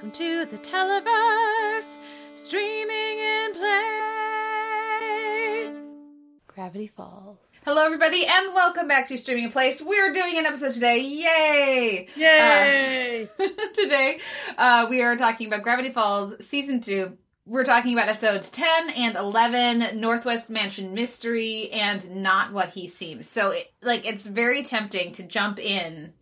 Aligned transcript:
Welcome 0.00 0.18
to 0.18 0.46
the 0.46 0.56
Televerse, 0.56 1.98
streaming 2.32 3.18
in 3.18 3.52
place. 3.52 3.68
Gravity 6.46 6.86
Falls. 6.86 7.36
Hello, 7.66 7.84
everybody, 7.84 8.24
and 8.24 8.54
welcome 8.54 8.88
back 8.88 9.08
to 9.08 9.18
Streaming 9.18 9.44
in 9.44 9.50
Place. 9.52 9.82
We're 9.82 10.14
doing 10.14 10.38
an 10.38 10.46
episode 10.46 10.72
today. 10.72 11.00
Yay! 11.00 12.08
Yay! 12.16 13.28
Uh, 13.38 13.46
today, 13.74 14.20
uh, 14.56 14.86
we 14.88 15.02
are 15.02 15.18
talking 15.18 15.48
about 15.48 15.64
Gravity 15.64 15.90
Falls 15.90 16.42
Season 16.42 16.80
2. 16.80 17.18
We're 17.44 17.64
talking 17.64 17.92
about 17.92 18.08
episodes 18.08 18.50
10 18.50 18.88
and 18.96 19.16
11, 19.16 20.00
Northwest 20.00 20.48
Mansion 20.48 20.94
Mystery, 20.94 21.68
and 21.72 22.22
Not 22.22 22.54
What 22.54 22.70
He 22.70 22.88
Seems. 22.88 23.28
So, 23.28 23.50
it, 23.50 23.70
like, 23.82 24.06
it's 24.06 24.26
very 24.26 24.62
tempting 24.62 25.12
to 25.12 25.24
jump 25.24 25.58
in 25.58 26.14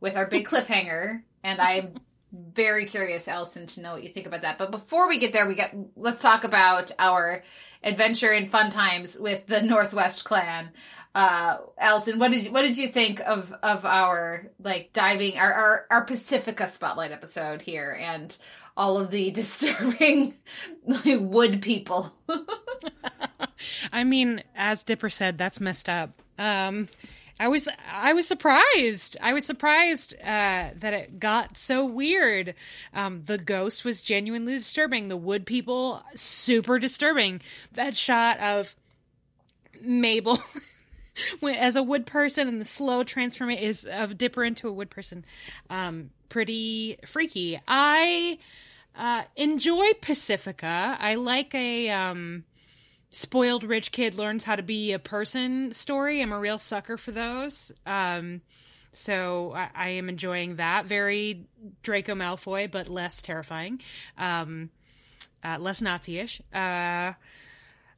with 0.00 0.16
our 0.16 0.26
big 0.26 0.48
cliffhanger, 0.48 1.24
and 1.44 1.60
I'm 1.60 1.92
very 2.32 2.86
curious, 2.86 3.28
Allison, 3.28 3.66
to 3.68 3.80
know 3.80 3.92
what 3.92 4.02
you 4.02 4.08
think 4.08 4.26
about 4.26 4.42
that. 4.42 4.58
But 4.58 4.70
before 4.70 5.08
we 5.08 5.18
get 5.18 5.32
there, 5.32 5.46
we 5.46 5.54
get 5.54 5.74
let's 5.96 6.20
talk 6.20 6.44
about 6.44 6.92
our 6.98 7.42
adventure 7.82 8.32
and 8.32 8.48
fun 8.48 8.70
times 8.70 9.16
with 9.18 9.46
the 9.46 9.62
Northwest 9.62 10.24
Clan. 10.24 10.70
Uh, 11.14 11.58
Allison, 11.78 12.18
what 12.18 12.30
did 12.30 12.44
you, 12.44 12.52
what 12.52 12.62
did 12.62 12.76
you 12.76 12.88
think 12.88 13.20
of 13.20 13.52
of 13.62 13.84
our 13.84 14.50
like 14.60 14.92
diving 14.92 15.38
our, 15.38 15.52
our 15.52 15.86
our 15.90 16.04
Pacifica 16.04 16.68
spotlight 16.68 17.12
episode 17.12 17.62
here 17.62 17.98
and 18.00 18.36
all 18.76 18.98
of 18.98 19.10
the 19.10 19.30
disturbing 19.32 20.36
like, 20.86 21.20
wood 21.20 21.62
people? 21.62 22.12
I 23.92 24.04
mean, 24.04 24.42
as 24.54 24.84
Dipper 24.84 25.10
said, 25.10 25.38
that's 25.38 25.60
messed 25.60 25.88
up. 25.88 26.20
Um, 26.38 26.88
I 27.40 27.48
was 27.48 27.68
I 27.90 28.12
was 28.12 28.26
surprised. 28.26 29.16
I 29.20 29.32
was 29.32 29.46
surprised 29.46 30.14
uh, 30.20 30.70
that 30.74 30.92
it 30.92 31.20
got 31.20 31.56
so 31.56 31.84
weird. 31.84 32.54
Um, 32.92 33.22
the 33.22 33.38
ghost 33.38 33.84
was 33.84 34.00
genuinely 34.00 34.54
disturbing. 34.54 35.08
The 35.08 35.16
wood 35.16 35.46
people 35.46 36.02
super 36.14 36.78
disturbing. 36.78 37.40
That 37.72 37.96
shot 37.96 38.40
of 38.40 38.74
Mabel 39.80 40.42
as 41.42 41.76
a 41.76 41.82
wood 41.82 42.06
person 42.06 42.48
and 42.48 42.60
the 42.60 42.64
slow 42.64 43.04
transformation 43.04 43.62
is 43.62 43.84
of 43.84 44.18
Dipper 44.18 44.44
into 44.44 44.68
a 44.68 44.72
wood 44.72 44.90
person. 44.90 45.24
Um, 45.70 46.10
pretty 46.28 46.98
freaky. 47.06 47.60
I 47.68 48.38
uh, 48.96 49.22
enjoy 49.36 49.92
Pacifica. 50.00 50.96
I 50.98 51.14
like 51.14 51.54
a 51.54 51.90
um, 51.90 52.44
spoiled 53.10 53.64
rich 53.64 53.92
kid 53.92 54.14
learns 54.14 54.44
how 54.44 54.56
to 54.56 54.62
be 54.62 54.92
a 54.92 54.98
person 54.98 55.72
story. 55.72 56.20
I'm 56.20 56.32
a 56.32 56.38
real 56.38 56.58
sucker 56.58 56.96
for 56.96 57.10
those. 57.10 57.72
Um, 57.86 58.42
so 58.92 59.52
I, 59.54 59.68
I, 59.74 59.88
am 59.90 60.08
enjoying 60.08 60.56
that. 60.56 60.86
Very 60.86 61.46
Draco 61.82 62.14
Malfoy, 62.14 62.70
but 62.70 62.88
less 62.88 63.22
terrifying, 63.22 63.80
um, 64.16 64.70
uh, 65.44 65.58
less 65.58 65.80
Nazi-ish. 65.82 66.40
Uh, 66.52 67.12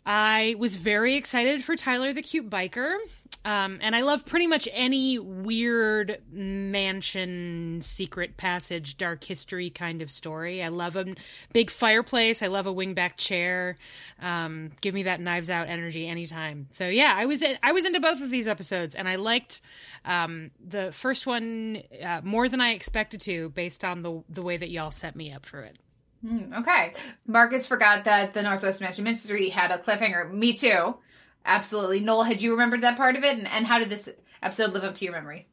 I 0.05 0.56
was 0.58 0.77
very 0.77 1.16
excited 1.16 1.62
for 1.62 1.77
Tyler 1.77 2.12
the 2.12 2.22
Cute 2.22 2.50
Biker. 2.50 2.97
Um, 3.42 3.78
and 3.80 3.96
I 3.96 4.02
love 4.02 4.27
pretty 4.27 4.46
much 4.46 4.69
any 4.70 5.19
weird 5.19 6.20
mansion, 6.30 7.80
secret 7.80 8.36
passage, 8.36 8.98
dark 8.98 9.24
history 9.24 9.70
kind 9.70 10.02
of 10.02 10.10
story. 10.10 10.62
I 10.62 10.69
love 10.69 10.94
a 10.94 11.14
big 11.55 11.70
fireplace. 11.70 12.42
I 12.42 12.48
love 12.48 12.66
a 12.66 12.74
wingback 12.74 13.16
chair. 13.16 13.78
Um, 14.20 14.72
give 14.82 14.92
me 14.92 15.05
that 15.05 15.20
Knives 15.20 15.48
Out 15.48 15.69
energy 15.69 16.06
anytime. 16.06 16.69
So 16.72 16.88
yeah, 16.88 17.14
I 17.16 17.24
was 17.24 17.42
I 17.62 17.72
was 17.72 17.86
into 17.86 18.00
both 18.00 18.20
of 18.20 18.28
these 18.30 18.47
episodes, 18.47 18.94
and 18.94 19.08
I 19.08 19.16
liked 19.16 19.62
um, 20.04 20.50
the 20.62 20.92
first 20.92 21.27
one 21.27 21.82
uh, 22.04 22.20
more 22.22 22.47
than 22.47 22.60
I 22.60 22.72
expected 22.72 23.22
to, 23.22 23.48
based 23.50 23.84
on 23.84 24.02
the 24.02 24.22
the 24.28 24.42
way 24.42 24.58
that 24.58 24.69
y'all 24.69 24.91
set 24.91 25.16
me 25.16 25.32
up 25.32 25.47
for 25.47 25.60
it. 25.60 25.78
Mm, 26.22 26.58
okay, 26.60 26.92
Marcus 27.27 27.66
forgot 27.66 28.04
that 28.04 28.34
the 28.34 28.42
Northwest 28.42 28.82
Mansion 28.82 29.04
Mystery 29.04 29.48
had 29.48 29.70
a 29.70 29.78
cliffhanger. 29.78 30.30
Me 30.30 30.52
too. 30.52 30.97
Absolutely. 31.45 32.01
Noel, 32.01 32.25
had 32.25 32.43
you 32.43 32.53
remembered 32.53 32.83
that 32.83 32.97
part 32.97 33.17
of 33.17 33.25
it? 33.25 33.39
And, 33.39 33.49
and 33.49 33.67
how 33.67 33.78
did 33.78 33.91
this 33.91 34.09
episode 34.43 34.73
live 34.73 34.84
up 34.84 34.95
to 34.97 35.05
your 35.05 35.15
memory? 35.15 35.47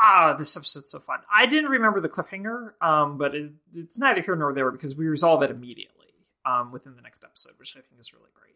Ah, 0.00 0.34
this 0.38 0.56
episode's 0.56 0.90
so 0.90 0.98
fun. 0.98 1.20
I 1.32 1.46
didn't 1.46 1.70
remember 1.70 2.00
the 2.00 2.08
cliffhanger, 2.08 2.72
um, 2.80 3.18
but 3.18 3.34
it, 3.34 3.50
it's 3.74 3.98
neither 3.98 4.22
here 4.22 4.36
nor 4.36 4.54
there 4.54 4.70
because 4.70 4.96
we 4.96 5.06
resolve 5.06 5.42
it 5.42 5.50
immediately 5.50 6.06
um, 6.46 6.72
within 6.72 6.96
the 6.96 7.02
next 7.02 7.22
episode, 7.22 7.52
which 7.58 7.76
I 7.76 7.80
think 7.80 8.00
is 8.00 8.14
really 8.14 8.30
great. 8.34 8.54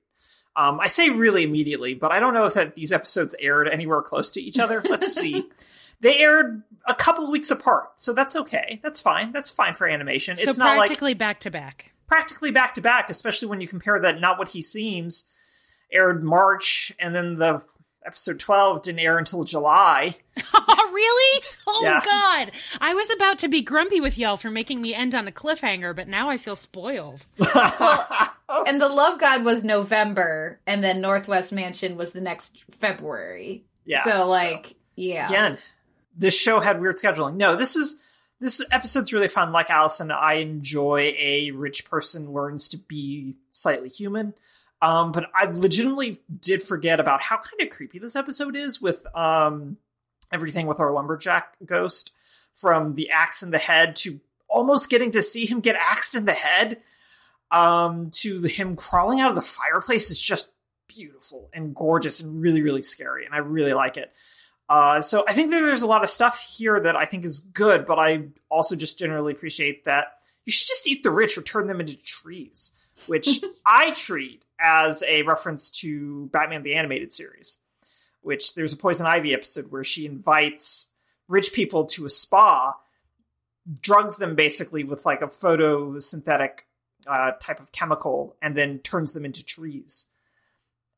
Um, 0.57 0.81
I 0.81 0.87
say 0.87 1.11
really 1.11 1.43
immediately, 1.43 1.95
but 1.95 2.13
I 2.13 2.21
don't 2.21 2.33
know 2.33 2.47
if 2.47 2.55
that 2.55 2.77
these 2.77 2.93
episodes 2.93 3.35
aired 3.39 3.69
anywhere 3.69 4.01
close 4.03 4.31
to 4.33 4.41
each 4.41 4.59
other. 4.59 4.83
Let's 4.89 5.15
see. 5.15 5.49
They 6.01 6.19
aired 6.19 6.65
a 6.87 6.95
couple 6.95 7.31
weeks 7.31 7.51
apart, 7.51 8.01
so 8.01 8.13
that's 8.13 8.37
okay. 8.37 8.81
That's 8.83 9.01
fine. 9.01 9.33
That's 9.33 9.49
fine 9.49 9.75
for 9.75 9.87
animation. 9.87 10.37
So 10.37 10.51
it's 10.51 10.59
not 10.59 10.77
practically 10.77 11.13
like 11.13 11.19
back 11.19 11.41
to 11.41 11.51
back. 11.51 11.93
Practically 12.07 12.51
back 12.51 12.75
to 12.75 12.83
back, 12.83 13.09
especially 13.09 13.49
when 13.49 13.61
you 13.63 13.69
compare 13.69 13.99
that 14.01 14.21
not 14.21 14.37
what 14.37 14.49
he 14.49 14.61
seems 14.61 15.31
aired 15.93 16.22
March, 16.25 16.93
and 16.99 17.15
then 17.15 17.37
the 17.39 17.62
episode 18.06 18.39
12 18.39 18.83
didn't 18.83 18.99
air 19.00 19.17
until 19.17 19.45
July. 19.45 20.17
Oh, 20.53 20.91
really? 20.95 21.45
Oh, 21.67 21.81
Yeah. 21.84 22.03
God. 22.05 22.50
I 22.81 22.93
was 22.95 23.11
about 23.11 23.39
to 23.41 23.49
be 23.49 23.62
grumpy 23.62 24.00
with 24.00 24.19
y'all 24.19 24.37
for 24.37 24.50
making 24.50 24.83
me 24.83 24.94
end 24.94 25.15
on 25.15 25.27
a 25.27 25.33
cliffhanger, 25.33 25.97
but 25.97 26.06
now 26.09 26.28
I 26.28 26.37
feel 26.37 26.56
spoiled. 26.56 27.27
And 28.67 28.81
the 28.81 28.89
Love 28.89 29.19
God 29.19 29.44
was 29.44 29.65
November, 29.65 30.61
and 30.67 30.84
then 30.84 31.00
Northwest 31.00 31.53
Mansion 31.53 31.97
was 31.97 32.12
the 32.12 32.21
next 32.21 32.62
February. 32.78 33.65
yeah. 33.84 34.05
So, 34.05 34.27
like, 34.27 34.75
yeah. 34.97 35.28
again, 35.28 35.59
this 36.17 36.39
show 36.39 36.61
had 36.61 36.81
weird 36.81 36.97
scheduling. 36.97 37.34
No, 37.37 37.56
this 37.56 37.75
is 37.75 38.03
this 38.41 38.62
episode's 38.71 39.12
really 39.12 39.28
fun. 39.28 39.50
Like 39.50 39.71
Allison, 39.71 40.11
I 40.11 40.34
enjoy 40.34 41.15
a 41.19 41.50
rich 41.53 41.89
person 41.89 42.33
learns 42.33 42.69
to 42.69 42.77
be 42.77 43.34
slightly 43.50 43.89
human. 43.89 44.34
Um, 44.83 45.12
but 45.12 45.31
I 45.35 45.47
legitimately 45.47 46.21
did 46.41 46.62
forget 46.62 47.01
about 47.01 47.23
how 47.23 47.37
kind 47.37 47.61
of 47.61 47.71
creepy 47.71 47.99
this 47.99 48.17
episode 48.17 48.57
is 48.57 48.83
with 48.83 49.07
um 49.17 49.79
everything 50.33 50.67
with 50.67 50.81
our 50.81 50.93
lumberjack 50.93 51.57
ghost 51.65 52.12
from 52.53 52.95
the 52.95 53.11
axe 53.11 53.43
in 53.43 53.51
the 53.51 53.59
head 53.59 53.97
to 53.97 54.21
almost 54.49 54.91
getting 54.91 55.11
to 55.12 55.23
see 55.23 55.47
him 55.47 55.61
get 55.61 55.77
axed 55.77 56.15
in 56.15 56.25
the 56.25 56.33
head 56.33 56.81
um 57.51 58.11
to 58.11 58.43
him 58.43 58.77
crawling 58.77 59.21
out 59.21 59.31
of 59.31 59.37
the 59.37 59.43
fireplace 59.43 60.11
is 60.11 60.21
just 60.21 60.53
beautiful 60.89 61.49
and 61.53 61.75
gorgeous 61.75 62.21
and 62.21 62.41
really 62.41 62.62
really 62.62 62.83
scary 62.83 63.25
and 63.25 63.35
i 63.35 63.39
really 63.39 63.73
like 63.73 63.97
it. 63.97 64.12
Uh, 64.69 65.01
so 65.01 65.25
i 65.29 65.35
think 65.35 65.51
that 65.51 65.61
there's 65.61 65.83
a 65.83 65.87
lot 65.87 66.03
of 66.03 66.11
stuff 66.11 66.39
here 66.39 66.81
that 66.81 66.97
i 66.97 67.05
think 67.05 67.25
is 67.25 67.41
good 67.41 67.87
but 67.87 67.99
i 67.99 68.23
also 68.49 68.75
just 68.75 68.99
generally 68.99 69.33
appreciate 69.33 69.85
that 69.85 70.19
you 70.47 70.53
should 70.53 70.69
just 70.69 70.87
eat 70.87 71.03
the 71.03 71.11
rich 71.11 71.37
or 71.37 71.43
turn 71.43 71.67
them 71.67 71.81
into 71.81 71.97
trees 71.97 72.84
which 73.06 73.43
i 73.66 73.91
treat 73.93 74.44
as 74.60 75.03
a 75.09 75.22
reference 75.22 75.71
to 75.71 76.27
batman 76.32 76.62
the 76.62 76.75
animated 76.75 77.12
series 77.12 77.60
which 78.22 78.55
there's 78.55 78.72
a 78.72 78.77
poison 78.77 79.06
ivy 79.06 79.34
episode 79.34 79.71
where 79.71 79.84
she 79.84 80.06
invites 80.06 80.94
rich 81.28 81.53
people 81.53 81.84
to 81.84 82.06
a 82.06 82.10
spa 82.10 82.75
drugs 83.81 84.19
them 84.19 84.34
basically 84.34 84.84
with 84.84 85.06
like 85.06 85.22
a 85.22 85.27
photosynthetic 85.27 86.50
uh, 87.06 87.32
type 87.41 87.60
of 87.60 87.72
chemical 87.72 88.37
and 88.43 88.56
then 88.56 88.78
turns 88.78 89.12
them 89.12 89.25
into 89.25 89.44
trees. 89.44 90.09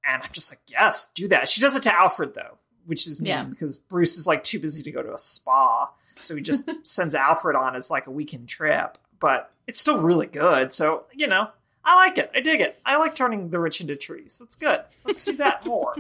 And 0.05 0.23
I'm 0.23 0.33
just 0.33 0.51
like, 0.53 0.61
yes, 0.69 1.11
do 1.15 1.29
that. 1.29 1.49
She 1.49 1.61
does 1.61 1.75
it 1.75 1.83
to 1.85 1.93
Alfred 1.95 2.35
though, 2.35 2.59
which 2.85 3.07
is 3.07 3.21
mean 3.21 3.29
Yeah. 3.29 3.43
because 3.45 3.77
Bruce 3.77 4.17
is 4.17 4.27
like 4.27 4.45
too 4.45 4.59
busy 4.61 4.83
to 4.85 4.91
go 4.93 5.03
to 5.03 5.13
a 5.15 5.19
spa, 5.19 5.91
so 6.23 6.35
he 6.35 6.43
just 6.43 6.69
sends 6.85 7.15
Alfred 7.15 7.57
on 7.57 7.77
as 7.77 7.91
like 7.91 8.07
a 8.07 8.13
weekend 8.13 8.49
trip. 8.49 8.99
But 9.19 9.53
it's 9.67 9.81
still 9.81 9.99
really 9.99 10.27
good, 10.27 10.73
so 10.73 11.05
you 11.13 11.27
know, 11.27 11.49
I 11.89 11.95
like 11.95 12.19
it. 12.19 12.31
I 12.35 12.41
dig 12.41 12.61
it. 12.61 12.79
I 12.85 12.97
like 12.97 13.15
turning 13.15 13.49
the 13.51 13.61
rich 13.61 13.81
into 13.81 13.95
trees. 13.97 14.39
That's 14.41 14.57
good. 14.57 14.81
Let's 15.05 15.23
do 15.25 15.37
that 15.37 15.65
more. 15.65 15.95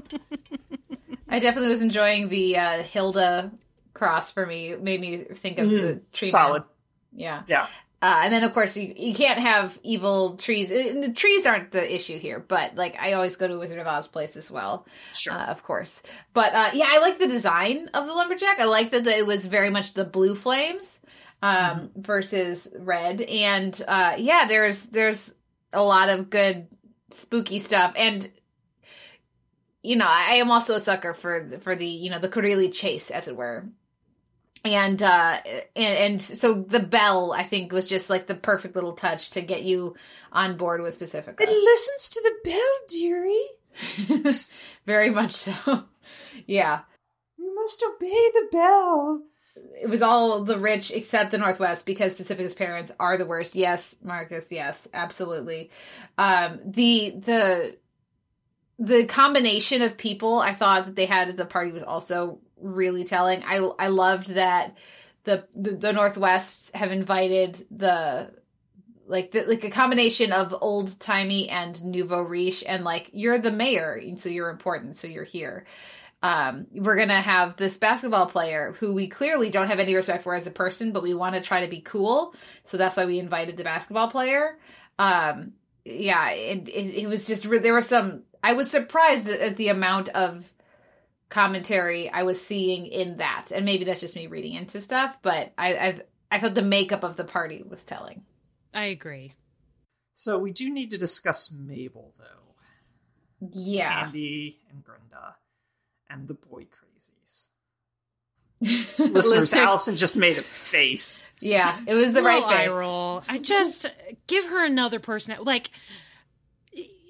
I 1.28 1.38
definitely 1.38 1.69
was 1.70 1.80
enjoying 1.82 2.28
the 2.28 2.56
uh, 2.58 2.82
Hilda 2.82 3.52
cross 3.94 4.30
for 4.30 4.44
me. 4.46 4.69
It 4.70 4.82
made 4.82 5.00
me 5.00 5.19
think 5.19 5.58
of 5.58 5.70
the 5.70 6.00
tree. 6.12 6.26
man. 6.26 6.28
Mm, 6.28 6.30
Solid. 6.30 6.62
Yeah. 7.14 7.43
Yeah. 7.46 7.66
Uh, 8.02 8.20
and 8.25 8.32
then, 8.32 8.44
of 8.44 8.52
course, 8.52 8.76
you, 8.76 8.93
you 8.96 9.14
can't 9.14 9.38
have 9.38 9.78
evil 9.82 10.37
trees. 10.37 10.70
Uh, 10.70 11.00
The 11.00 11.12
trees 11.12 11.46
aren't 11.46 11.70
the 11.70 11.94
issue 11.94 12.19
here, 12.19 12.38
but 12.38 12.75
like 12.76 13.00
I 13.00 13.14
always 13.14 13.37
go 13.37 13.49
to 13.49 13.58
Wizard 13.58 13.78
of 13.78 13.87
Oz 13.87 14.06
place 14.08 14.37
as 14.37 14.50
well. 14.50 14.87
Sure. 15.14 15.32
uh, 15.32 15.46
of 15.46 15.62
course. 15.62 16.02
But 16.34 16.55
uh, 16.55 16.70
yeah, 16.75 16.87
I 16.88 16.99
like 17.00 17.19
the 17.19 17.26
design 17.26 17.88
of 17.94 18.06
the 18.06 18.12
lumberjack. 18.12 18.61
I 18.61 18.64
like 18.64 18.90
that 18.90 19.06
it 19.06 19.26
was 19.26 19.46
very 19.46 19.70
much 19.70 19.94
the 19.94 20.05
blue 20.05 20.34
flames 20.34 21.00
um, 21.43 21.90
versus 21.96 22.69
red, 22.78 23.22
and 23.22 23.81
uh, 23.88 24.14
yeah, 24.19 24.44
there's 24.46 24.84
there's 24.87 25.34
a 25.72 25.82
lot 25.82 26.08
of 26.08 26.30
good 26.30 26.68
spooky 27.10 27.58
stuff, 27.58 27.92
and 27.96 28.30
you 29.86 29.94
know, 29.94 30.06
I 30.08 30.34
am 30.34 30.50
also 30.50 30.74
a 30.74 30.80
sucker 30.80 31.14
for 31.14 31.48
for 31.60 31.76
the 31.76 31.86
you 31.86 32.10
know 32.10 32.18
the 32.18 32.28
Corelli 32.28 32.70
chase, 32.70 33.10
as 33.10 33.28
it 33.28 33.36
were. 33.36 33.66
And 34.64 35.00
uh 35.00 35.38
and, 35.76 35.98
and 35.98 36.22
so 36.22 36.54
the 36.54 36.80
bell 36.80 37.32
I 37.32 37.44
think 37.44 37.70
was 37.70 37.88
just 37.88 38.10
like 38.10 38.26
the 38.26 38.34
perfect 38.34 38.74
little 38.74 38.94
touch 38.94 39.30
to 39.30 39.40
get 39.40 39.62
you 39.62 39.94
on 40.32 40.56
board 40.56 40.80
with 40.80 40.98
Pacifica. 40.98 41.40
It 41.40 41.48
listens 41.48 42.10
to 42.10 42.20
the 42.24 42.50
bell, 42.50 42.78
dearie. 42.88 44.34
Very 44.86 45.10
much 45.10 45.32
so. 45.32 45.84
yeah. 46.46 46.80
You 47.38 47.54
must 47.54 47.84
obey 47.84 48.30
the 48.32 48.48
bell. 48.50 49.22
It 49.82 49.88
was 49.88 50.03
all 50.03 50.44
the 50.44 50.58
rich 50.58 50.91
except 50.91 51.31
the 51.31 51.38
Northwest 51.38 51.87
because 51.87 52.14
Pacifica's 52.14 52.55
parents 52.55 52.93
are 52.99 53.17
the 53.17 53.26
worst. 53.26 53.55
Yes, 53.55 53.97
Marcus. 54.03 54.50
Yes, 54.50 54.88
absolutely. 54.93 55.70
Um, 56.19 56.61
the 56.64 57.14
the 57.17 57.76
the 58.79 59.06
combination 59.06 59.82
of 59.82 59.97
people 59.97 60.38
I 60.38 60.53
thought 60.53 60.87
that 60.87 60.97
they 60.97 61.06
had 61.06 61.29
at 61.29 61.37
the 61.37 61.47
party 61.47 61.73
was 61.73 61.82
also 61.82 62.41
really 62.61 63.05
telling. 63.05 63.43
I 63.44 63.56
I 63.79 63.88
loved 63.88 64.29
that 64.29 64.76
the 65.25 65.47
the, 65.55 65.73
the 65.73 66.70
have 66.75 66.93
invited 66.93 67.67
the 67.70 68.35
like 69.06 69.31
the, 69.31 69.44
like 69.44 69.64
a 69.64 69.70
combination 69.70 70.32
of 70.32 70.55
old 70.61 70.99
timey 70.99 71.49
and 71.49 71.82
nouveau 71.85 72.23
riche, 72.23 72.64
and 72.67 72.85
like 72.85 73.11
you're 73.12 73.38
the 73.38 73.52
mayor, 73.52 74.00
so 74.17 74.29
you're 74.29 74.50
important, 74.50 74.97
so 74.97 75.06
you're 75.06 75.25
here. 75.25 75.64
Um, 76.22 76.66
we're 76.72 76.96
gonna 76.96 77.20
have 77.20 77.56
this 77.56 77.76
basketball 77.76 78.26
player 78.26 78.74
who 78.78 78.94
we 78.94 79.06
clearly 79.06 79.50
don't 79.50 79.68
have 79.68 79.78
any 79.78 79.94
respect 79.94 80.24
for 80.24 80.34
as 80.34 80.46
a 80.46 80.50
person, 80.50 80.92
but 80.92 81.02
we 81.02 81.14
want 81.14 81.34
to 81.34 81.40
try 81.40 81.60
to 81.60 81.70
be 81.70 81.80
cool, 81.80 82.34
so 82.64 82.76
that's 82.76 82.96
why 82.96 83.04
we 83.04 83.18
invited 83.18 83.56
the 83.56 83.64
basketball 83.64 84.08
player. 84.08 84.58
Um, 84.98 85.52
yeah, 85.84 86.30
it, 86.30 86.68
it, 86.68 87.02
it 87.02 87.06
was 87.06 87.26
just 87.26 87.48
there 87.48 87.74
was 87.74 87.86
some. 87.86 88.22
I 88.42 88.54
was 88.54 88.70
surprised 88.70 89.28
at 89.28 89.56
the 89.56 89.68
amount 89.68 90.08
of 90.10 90.52
commentary 91.28 92.08
I 92.08 92.22
was 92.22 92.44
seeing 92.44 92.86
in 92.86 93.18
that, 93.18 93.52
and 93.54 93.64
maybe 93.64 93.84
that's 93.84 94.00
just 94.00 94.16
me 94.16 94.26
reading 94.26 94.54
into 94.54 94.80
stuff. 94.80 95.18
But 95.22 95.52
I 95.58 95.74
I, 95.74 96.00
I 96.30 96.38
thought 96.38 96.54
the 96.54 96.62
makeup 96.62 97.04
of 97.04 97.16
the 97.16 97.24
party 97.24 97.62
was 97.62 97.84
telling. 97.84 98.24
I 98.72 98.86
agree. 98.86 99.34
So 100.14 100.38
we 100.38 100.52
do 100.52 100.70
need 100.70 100.90
to 100.90 100.98
discuss 100.98 101.52
Mabel, 101.52 102.14
though. 102.18 103.48
Yeah. 103.52 104.04
Candy 104.04 104.60
and 104.70 104.82
Grenda 104.82 105.34
and 106.11 106.29
the 106.29 106.35
boy 106.35 106.62
crazies. 106.64 107.50
Listeners, 108.99 109.14
Listeners- 109.14 109.53
Allison 109.53 109.97
just 109.97 110.17
made 110.17 110.38
a 110.38 110.43
face. 110.43 111.26
Yeah, 111.41 111.76
it 111.87 111.94
was 111.94 112.12
the 112.12 112.23
right 112.23 112.37
Little 112.37 112.49
eye 112.49 112.64
face. 112.64 112.70
roll. 112.70 113.23
I 113.29 113.38
just 113.38 113.87
give 114.26 114.47
her 114.47 114.64
another 114.64 114.99
person. 114.99 115.37
Like 115.43 115.70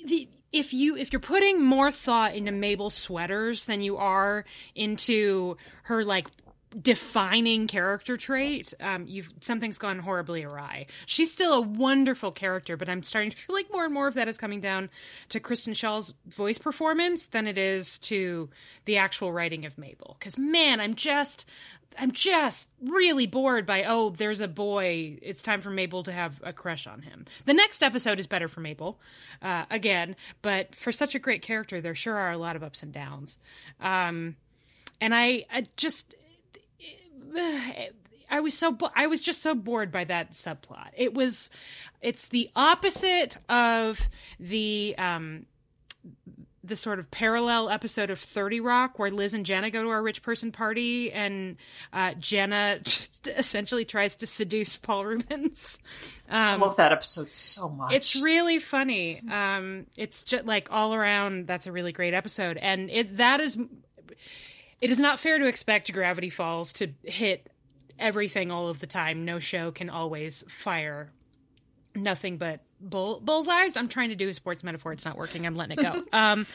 the 0.04 0.28
if 0.52 0.72
you 0.72 0.96
if 0.96 1.12
you're 1.12 1.20
putting 1.20 1.62
more 1.62 1.93
thought 1.93 2.34
into 2.34 2.52
Mabel's 2.52 2.94
sweaters 2.94 3.64
than 3.66 3.81
you 3.81 3.96
are 3.96 4.44
into 4.75 5.56
her 5.84 6.04
like 6.04 6.28
defining 6.81 7.67
character 7.67 8.17
trait, 8.17 8.75
um, 8.81 9.06
you've 9.06 9.31
something's 9.40 9.78
gone 9.78 10.00
horribly 10.00 10.44
awry. 10.44 10.87
She's 11.06 11.32
still 11.32 11.52
a 11.55 11.61
wonderful 11.61 12.32
character, 12.32 12.76
but 12.76 12.88
I'm 12.88 13.02
starting 13.02 13.31
to 13.31 13.37
feel 13.37 13.55
like 13.55 13.73
more 13.73 13.84
and 13.84 13.94
more 13.94 14.08
of 14.08 14.14
that 14.14 14.28
is 14.28 14.37
coming 14.37 14.61
down 14.61 14.90
to 15.31 15.40
Kristen 15.40 15.75
Schaal's 15.75 16.14
voice 16.26 16.58
performance 16.58 17.26
than 17.26 17.46
it 17.46 17.58
is 17.58 17.99
to 18.00 18.50
the 18.84 18.96
actual 18.99 19.32
writing 19.32 19.64
of 19.64 19.78
Mabel. 19.78 20.17
Because 20.19 20.37
man, 20.38 20.81
I'm 20.81 20.94
just 20.94 21.46
I'm 21.99 22.12
just 22.12 22.69
really 22.82 23.26
bored 23.26 23.67
by 23.67 23.84
oh, 23.84 24.11
there's 24.11 24.40
a 24.40 24.49
boy. 24.49 25.19
It's 25.23 25.43
time 25.43 25.61
for 25.61 25.70
Mabel 25.70 26.02
to 26.05 26.12
have 26.12 26.40
a 26.44 26.52
crush 26.52 26.87
on 26.87 27.02
him. 27.02 27.25
The 27.44 27.55
next 27.55 27.82
episode 27.82 28.20
is 28.20 28.26
better 28.26 28.49
for 28.49 28.61
Mabel, 28.61 29.00
uh, 29.40 29.64
again, 29.70 30.17
but 30.43 30.75
for 30.75 30.93
such 30.93 31.14
a 31.14 31.19
great 31.19 31.43
character, 31.43 31.81
there 31.81 31.94
sure 31.94 32.17
are 32.17 32.32
a 32.32 32.38
lot 32.38 32.56
of 32.56 32.62
ups 32.62 32.82
and 32.82 32.93
downs. 32.93 33.38
Um, 33.81 34.37
and 35.00 35.14
I, 35.14 35.44
I 35.50 35.67
just, 35.76 36.14
I 38.28 38.40
was 38.40 38.55
so 38.58 38.73
bo- 38.73 38.90
I 38.94 39.06
was 39.06 39.20
just 39.20 39.43
so 39.43 39.55
bored 39.55 39.93
by 39.93 40.05
that 40.05 40.32
subplot. 40.32 40.88
It 40.96 41.14
was, 41.14 41.49
it's 42.02 42.26
the 42.26 42.50
opposite 42.56 43.37
of 43.49 44.00
the 44.40 44.94
um, 44.99 45.46
the 46.64 46.75
sort 46.75 46.99
of 46.99 47.08
parallel 47.12 47.70
episode 47.70 48.11
of 48.11 48.19
30 48.19 48.58
Rock 48.58 48.99
where 48.99 49.12
Liz 49.12 49.34
and 49.34 49.46
Jenna 49.46 49.70
go 49.70 49.84
to 49.84 49.88
our 49.90 50.02
rich 50.02 50.20
person 50.23 50.50
party 50.50 51.12
and 51.12 51.56
uh, 51.93 52.14
Jenna 52.19 52.81
essentially 53.26 53.84
tries 53.84 54.17
to 54.17 54.26
seduce 54.26 54.76
Paul 54.76 55.05
Reubens. 55.06 55.78
I 56.28 56.55
Um, 56.55 56.61
love 56.62 56.75
that 56.78 56.90
episode 56.90 57.32
so 57.32 57.69
much. 57.69 57.94
it's 57.94 58.17
really 58.20 58.58
funny. 58.58 59.20
Um, 59.31 59.87
it's 59.96 60.25
just 60.25 60.44
like 60.46 60.67
all 60.73 60.93
around. 60.93 61.46
That's 61.46 61.69
a 61.69 61.73
really 61.73 61.93
great 61.93 62.14
episode, 62.14 62.56
and 62.56 62.90
it 62.90 63.19
that 63.19 63.40
is. 63.40 63.56
It 64.81 64.90
is 64.90 64.99
not 64.99 65.20
fair 65.20 65.38
to 65.38 65.46
expect 65.46 65.93
Gravity 65.93 66.31
Falls 66.31 66.73
to 66.75 66.93
hit 67.02 67.50
everything 67.99 68.50
all 68.50 68.69
of 68.69 68.81
the 68.81 68.87
time. 68.87 69.25
No 69.25 69.38
show 69.38 69.70
can 69.70 69.88
always 69.88 70.44
fire 70.49 71.12
nothing 71.94 72.37
but 72.37 72.61
bull 72.81 73.20
bullseyes. 73.20 73.76
I'm 73.76 73.88
trying 73.88 74.11
to 74.11 74.14
do 74.14 74.28
a 74.28 74.34
sports 74.34 74.62
metaphor. 74.62 74.93
It's 74.93 75.05
not 75.05 75.17
working. 75.17 75.46
I'm 75.46 75.56
letting 75.56 75.78
it 75.78 75.82
go. 75.82 76.05
um, 76.12 76.46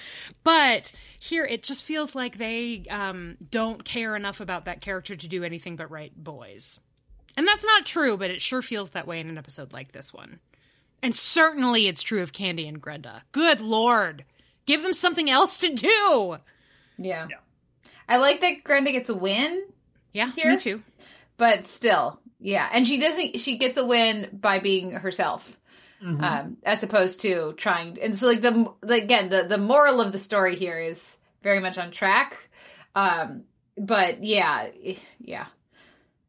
but 0.43 0.91
here, 1.19 1.45
it 1.45 1.63
just 1.63 1.83
feels 1.83 2.15
like 2.15 2.37
they 2.37 2.85
um, 2.89 3.37
don't 3.49 3.83
care 3.83 4.15
enough 4.15 4.39
about 4.39 4.65
that 4.65 4.81
character 4.81 5.15
to 5.15 5.27
do 5.27 5.43
anything 5.43 5.75
but 5.75 5.89
write 5.89 6.15
boys. 6.15 6.79
And 7.35 7.47
that's 7.47 7.65
not 7.65 7.85
true, 7.85 8.17
but 8.17 8.29
it 8.29 8.41
sure 8.41 8.61
feels 8.61 8.91
that 8.91 9.07
way 9.07 9.19
in 9.19 9.29
an 9.29 9.37
episode 9.37 9.73
like 9.73 9.93
this 9.93 10.13
one. 10.13 10.39
And 11.01 11.15
certainly 11.15 11.87
it's 11.87 12.03
true 12.03 12.21
of 12.21 12.33
Candy 12.33 12.67
and 12.67 12.81
Grenda. 12.81 13.21
Good 13.31 13.61
lord. 13.61 14.25
Give 14.65 14.83
them 14.83 14.93
something 14.93 15.29
else 15.29 15.57
to 15.57 15.73
do. 15.73 16.37
Yeah. 16.97 17.27
Yeah. 17.29 17.37
I 18.11 18.17
like 18.17 18.41
that 18.41 18.63
Grenda 18.63 18.91
gets 18.91 19.09
a 19.09 19.15
win, 19.15 19.63
Yeah, 20.13 20.31
Here? 20.31 20.51
me 20.51 20.57
too. 20.57 20.83
but 21.37 21.65
still, 21.67 22.19
yeah. 22.39 22.69
And 22.73 22.87
she 22.87 22.99
doesn't. 22.99 23.39
She 23.39 23.57
gets 23.57 23.77
a 23.77 23.85
win 23.85 24.29
by 24.33 24.59
being 24.59 24.91
herself, 24.91 25.57
Mhm. 26.03 26.21
um, 26.23 26.57
as 26.63 26.83
opposed 26.83 27.21
to 27.21 27.53
trying. 27.53 27.97
And 28.01 28.17
so, 28.17 28.27
like 28.27 28.41
the, 28.41 28.71
the 28.81 28.95
again, 28.95 29.29
the 29.29 29.43
the 29.43 29.57
moral 29.57 30.01
of 30.01 30.11
the 30.11 30.19
story 30.19 30.55
here 30.55 30.77
is 30.79 31.17
very 31.43 31.59
much 31.59 31.77
on 31.77 31.91
track. 31.91 32.49
Um, 32.95 33.43
but 33.77 34.23
yeah, 34.23 34.67
yeah. 35.19 35.45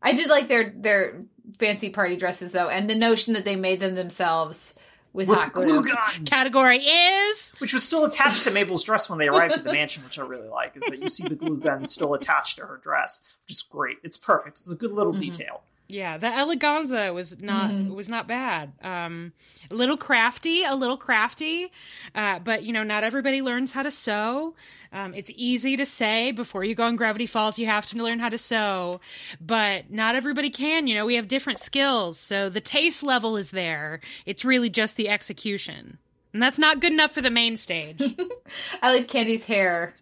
I 0.00 0.12
did 0.12 0.28
like 0.28 0.48
their 0.48 0.72
their 0.76 1.22
fancy 1.58 1.90
party 1.90 2.16
dresses 2.16 2.52
though, 2.52 2.68
and 2.68 2.88
the 2.88 2.94
notion 2.94 3.34
that 3.34 3.44
they 3.44 3.56
made 3.56 3.80
them 3.80 3.94
themselves 3.94 4.74
with, 5.12 5.28
with 5.28 5.38
hot 5.38 5.52
glue 5.52 5.82
glue. 5.82 5.92
guns, 5.92 6.28
Category 6.28 6.78
is 6.78 7.52
which 7.58 7.72
was 7.72 7.82
still 7.84 8.04
attached 8.04 8.44
to 8.44 8.50
Mabel's 8.50 8.82
dress 8.82 9.08
when 9.10 9.18
they 9.18 9.28
arrived 9.28 9.54
at 9.54 9.64
the 9.64 9.72
mansion, 9.72 10.02
which 10.04 10.18
I 10.18 10.22
really 10.22 10.48
like, 10.48 10.76
is 10.76 10.82
that 10.88 10.98
you 11.00 11.08
see 11.08 11.28
the 11.28 11.36
glue 11.36 11.58
gun 11.58 11.86
still 11.86 12.14
attached 12.14 12.56
to 12.58 12.66
her 12.66 12.78
dress, 12.82 13.34
which 13.44 13.52
is 13.52 13.62
great. 13.62 13.98
It's 14.02 14.16
perfect. 14.18 14.60
It's 14.60 14.72
a 14.72 14.76
good 14.76 14.90
little 14.90 15.12
Mhm. 15.14 15.20
detail. 15.20 15.62
Yeah, 15.92 16.16
the 16.16 16.28
eleganza 16.28 17.12
was 17.12 17.38
not 17.38 17.70
Mhm. 17.70 17.90
was 17.94 18.08
not 18.08 18.26
bad. 18.26 18.72
Um, 18.82 19.34
a 19.70 19.74
little 19.74 19.98
crafty, 19.98 20.64
a 20.64 20.74
little 20.74 20.96
crafty, 20.96 21.70
uh, 22.14 22.38
but 22.38 22.62
you 22.62 22.72
know, 22.72 22.82
not 22.82 23.04
everybody 23.04 23.42
learns 23.42 23.72
how 23.72 23.82
to 23.82 23.90
sew. 23.90 24.54
Um, 24.90 25.12
it's 25.14 25.30
easy 25.36 25.76
to 25.76 25.84
say 25.84 26.32
before 26.32 26.64
you 26.64 26.74
go 26.74 26.84
on 26.84 26.96
Gravity 26.96 27.26
Falls, 27.26 27.58
you 27.58 27.66
have 27.66 27.84
to 27.90 27.96
learn 28.02 28.20
how 28.20 28.30
to 28.30 28.38
sew, 28.38 29.00
but 29.40 29.90
not 29.90 30.14
everybody 30.14 30.48
can. 30.48 30.86
You 30.86 30.94
know, 30.94 31.04
we 31.04 31.16
have 31.16 31.28
different 31.28 31.58
skills, 31.58 32.18
so 32.18 32.48
the 32.48 32.60
taste 32.62 33.02
level 33.02 33.36
is 33.36 33.50
there. 33.50 34.00
It's 34.24 34.44
really 34.46 34.70
just 34.70 34.96
the 34.96 35.10
execution, 35.10 35.98
and 36.32 36.42
that's 36.42 36.58
not 36.58 36.80
good 36.80 36.92
enough 36.92 37.12
for 37.12 37.20
the 37.20 37.30
main 37.30 37.58
stage. 37.58 38.00
I 38.82 38.94
like 38.94 39.08
Candy's 39.08 39.44
hair. 39.44 39.94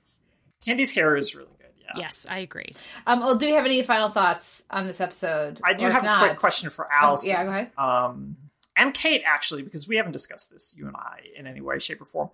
Candy's 0.65 0.93
hair 0.95 1.17
is 1.17 1.35
really 1.35 1.49
good. 1.59 1.60
Yeah. 1.95 2.03
yes, 2.03 2.27
I 2.29 2.39
agree. 2.39 2.75
Um, 3.07 3.21
well, 3.21 3.37
do 3.37 3.47
we 3.47 3.53
have 3.53 3.65
any 3.65 3.83
final 3.83 4.09
thoughts 4.09 4.63
on 4.71 4.87
this 4.87 5.01
episode? 5.01 5.61
I 5.65 5.73
do 5.75 5.87
have 5.87 6.03
a 6.03 6.07
not- 6.07 6.27
quick 6.29 6.39
question 6.39 6.71
for 6.71 6.87
Oh, 6.87 6.97
Allison. 7.07 7.31
yeah, 7.31 7.45
go 7.45 7.51
ahead. 7.51 7.71
um, 7.79 8.37
and 8.77 8.95
Kate, 8.95 9.23
actually, 9.27 9.63
because 9.63 9.87
we 9.89 9.97
haven't 9.97 10.13
discussed 10.13 10.51
this, 10.51 10.75
you 10.77 10.87
and 10.87 10.97
I, 10.97 11.21
in 11.37 11.47
any 11.47 11.61
way, 11.61 11.79
shape, 11.79 12.01
or 12.01 12.05
form. 12.07 12.31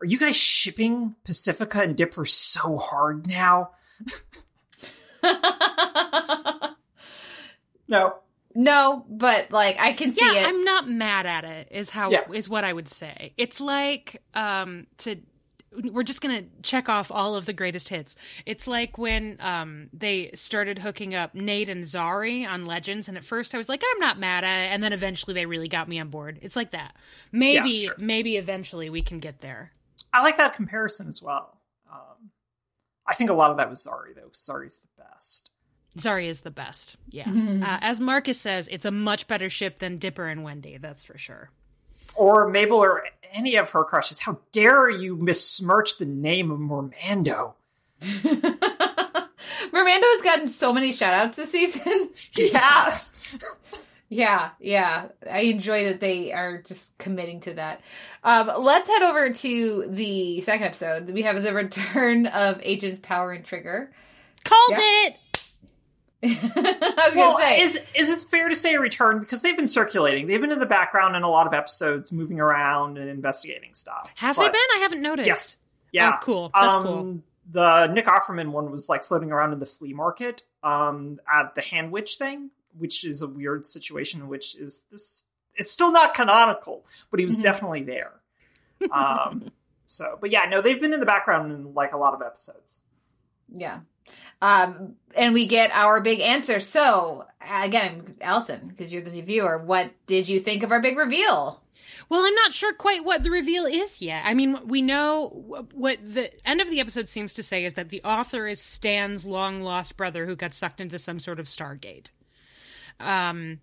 Are 0.00 0.06
you 0.06 0.18
guys 0.18 0.36
shipping 0.36 1.16
Pacifica 1.24 1.82
and 1.82 1.96
Dipper 1.96 2.24
so 2.24 2.76
hard 2.78 3.26
now? 3.26 3.70
No. 7.88 8.14
no, 8.54 9.04
but 9.08 9.50
like 9.50 9.76
I 9.80 9.92
can 9.92 10.12
see 10.12 10.24
yeah, 10.24 10.42
it. 10.42 10.46
I'm 10.46 10.62
not 10.62 10.88
mad 10.88 11.26
at 11.26 11.44
it. 11.44 11.68
Is 11.72 11.90
how 11.90 12.10
Yeah. 12.12 12.20
is 12.32 12.48
what 12.48 12.62
I 12.64 12.72
would 12.72 12.86
say. 12.88 13.32
It's 13.36 13.60
like 13.60 14.22
um 14.34 14.86
to 14.98 15.16
we're 15.72 16.02
just 16.02 16.20
gonna 16.20 16.44
check 16.62 16.88
off 16.88 17.10
all 17.10 17.34
of 17.36 17.46
the 17.46 17.52
greatest 17.52 17.88
hits. 17.90 18.16
It's 18.44 18.66
like 18.66 18.98
when 18.98 19.36
um 19.40 19.88
they 19.92 20.30
started 20.34 20.80
hooking 20.80 21.14
up 21.14 21.34
Nate 21.34 21.68
and 21.68 21.84
Zari 21.84 22.46
on 22.46 22.66
Legends, 22.66 23.08
and 23.08 23.16
at 23.16 23.24
first 23.24 23.54
I 23.54 23.58
was 23.58 23.68
like, 23.68 23.82
I'm 23.94 24.00
not 24.00 24.18
mad 24.18 24.42
at 24.44 24.64
it, 24.66 24.72
and 24.74 24.82
then 24.82 24.92
eventually 24.92 25.34
they 25.34 25.46
really 25.46 25.68
got 25.68 25.86
me 25.88 25.98
on 26.00 26.08
board. 26.08 26.38
It's 26.42 26.56
like 26.56 26.72
that. 26.72 26.94
Maybe 27.32 27.70
Yeah, 27.70 27.84
sure. 27.86 27.94
maybe 27.98 28.36
eventually 28.36 28.90
we 28.90 29.02
can 29.02 29.20
get 29.20 29.40
there. 29.40 29.72
I 30.12 30.22
like 30.22 30.38
that 30.38 30.54
comparison 30.54 31.06
as 31.08 31.22
well. 31.22 31.58
Um, 31.92 32.30
I 33.06 33.14
think 33.14 33.30
a 33.30 33.34
lot 33.34 33.50
of 33.52 33.56
that 33.58 33.70
was 33.70 33.86
Zari, 33.86 34.14
though. 34.14 34.22
'cause 34.28 34.48
Zari's 34.50 34.78
the 34.80 35.02
best. 35.04 35.50
Zari 35.98 36.26
is 36.26 36.40
the 36.40 36.50
best. 36.50 36.96
Yeah. 37.10 37.24
Mhm. 37.28 37.62
Uh, 37.62 37.78
as 37.80 38.00
Marcus 38.00 38.40
says, 38.40 38.68
it's 38.72 38.84
a 38.86 38.90
much 38.90 39.28
better 39.28 39.48
ship 39.50 39.78
than 39.78 39.98
Dipper 39.98 40.26
and 40.26 40.42
Wendy. 40.42 40.78
That's 40.78 41.04
for 41.04 41.16
sure. 41.18 41.50
Or 42.16 42.48
Mabel 42.48 42.78
or 42.78 43.04
any 43.32 43.56
of 43.56 43.70
her 43.70 43.84
crushes. 43.84 44.20
How 44.20 44.38
dare 44.52 44.88
you 44.90 45.16
besmirch 45.16 45.98
the 45.98 46.06
name 46.06 46.50
of 46.50 46.58
Mermando? 46.58 47.54
Mermando's 49.72 50.22
gotten 50.22 50.48
so 50.48 50.72
many 50.72 50.92
shout 50.92 51.14
outs 51.14 51.36
this 51.36 51.52
season. 51.52 52.10
Yes. 52.36 53.38
yeah, 54.08 54.50
yeah. 54.60 55.08
I 55.30 55.40
enjoy 55.40 55.84
that 55.86 56.00
they 56.00 56.32
are 56.32 56.62
just 56.62 56.96
committing 56.98 57.40
to 57.40 57.54
that. 57.54 57.80
Um, 58.24 58.50
let's 58.62 58.88
head 58.88 59.02
over 59.02 59.32
to 59.32 59.84
the 59.88 60.40
second 60.40 60.66
episode. 60.66 61.10
We 61.10 61.22
have 61.22 61.42
the 61.42 61.52
return 61.54 62.26
of 62.26 62.60
Agents 62.62 63.00
Power 63.00 63.32
and 63.32 63.44
Trigger. 63.44 63.92
Called 64.44 64.70
Yeah. 64.72 64.78
it. 64.80 65.16
I 66.22 67.04
was 67.06 67.14
Well, 67.16 67.32
gonna 67.32 67.44
say, 67.44 67.60
is 67.62 67.80
is 67.94 68.10
it 68.10 68.20
fair 68.30 68.48
to 68.48 68.56
say 68.56 68.74
a 68.74 68.80
return 68.80 69.20
because 69.20 69.40
they've 69.42 69.56
been 69.56 69.66
circulating? 69.68 70.26
They've 70.26 70.40
been 70.40 70.52
in 70.52 70.58
the 70.58 70.66
background 70.66 71.16
in 71.16 71.22
a 71.22 71.30
lot 71.30 71.46
of 71.46 71.54
episodes, 71.54 72.12
moving 72.12 72.38
around 72.40 72.98
and 72.98 73.08
investigating 73.08 73.72
stuff. 73.74 74.10
Have 74.16 74.36
But- 74.36 74.42
they 74.42 74.48
been? 74.48 74.60
I 74.76 74.78
haven't 74.80 75.00
noticed. 75.02 75.26
Yes. 75.26 75.62
Yeah. 75.92 76.12
Oh, 76.14 76.18
cool. 76.24 76.50
That's 76.54 76.76
um, 76.76 76.82
cool. 76.84 77.18
The 77.52 77.86
Nick 77.88 78.06
Offerman 78.06 78.50
one 78.52 78.70
was 78.70 78.88
like 78.88 79.02
floating 79.04 79.32
around 79.32 79.52
in 79.52 79.58
the 79.60 79.66
flea 79.66 79.92
market 79.94 80.42
um, 80.62 81.18
at 81.32 81.54
the 81.54 81.62
hand 81.62 81.90
witch 81.90 82.16
thing, 82.16 82.50
which 82.78 83.02
is 83.04 83.22
a 83.22 83.26
weird 83.26 83.66
situation. 83.66 84.28
Which 84.28 84.54
is 84.56 84.84
this? 84.92 85.24
It's 85.56 85.72
still 85.72 85.90
not 85.90 86.14
canonical, 86.14 86.84
but 87.10 87.18
he 87.18 87.24
was 87.24 87.38
Mhm. 87.38 87.42
definitely 87.42 87.82
there. 87.82 88.12
Um, 88.92 89.50
so, 89.86 90.16
but 90.20 90.30
yeah, 90.30 90.44
no, 90.48 90.62
they've 90.62 90.80
been 90.80 90.92
in 90.92 91.00
the 91.00 91.06
background 91.06 91.50
in 91.50 91.74
like 91.74 91.92
a 91.92 91.96
lot 91.98 92.14
of 92.14 92.22
episodes. 92.22 92.80
yeah. 93.52 93.80
Um, 94.42 94.96
and 95.14 95.34
we 95.34 95.46
get 95.46 95.70
our 95.72 96.00
big 96.00 96.20
answer. 96.20 96.60
So 96.60 97.26
again, 97.40 98.16
Allison, 98.20 98.68
because 98.68 98.92
you're 98.92 99.02
the 99.02 99.20
viewer, 99.20 99.62
what 99.62 99.90
did 100.06 100.28
you 100.28 100.40
think 100.40 100.62
of 100.62 100.72
our 100.72 100.80
big 100.80 100.96
reveal? 100.96 101.62
Well, 102.08 102.24
I'm 102.24 102.34
not 102.34 102.52
sure 102.52 102.74
quite 102.74 103.04
what 103.04 103.22
the 103.22 103.30
reveal 103.30 103.66
is 103.66 104.02
yet. 104.02 104.24
I 104.24 104.34
mean, 104.34 104.66
we 104.66 104.82
know 104.82 105.28
what 105.72 105.98
the 106.02 106.32
end 106.46 106.60
of 106.60 106.68
the 106.68 106.80
episode 106.80 107.08
seems 107.08 107.34
to 107.34 107.42
say 107.42 107.64
is 107.64 107.74
that 107.74 107.90
the 107.90 108.02
author 108.02 108.48
is 108.48 108.60
Stan's 108.60 109.24
long 109.24 109.60
lost 109.60 109.96
brother 109.96 110.26
who 110.26 110.34
got 110.34 110.52
sucked 110.52 110.80
into 110.80 110.98
some 110.98 111.20
sort 111.20 111.38
of 111.38 111.46
Stargate. 111.46 112.10
Um, 112.98 113.60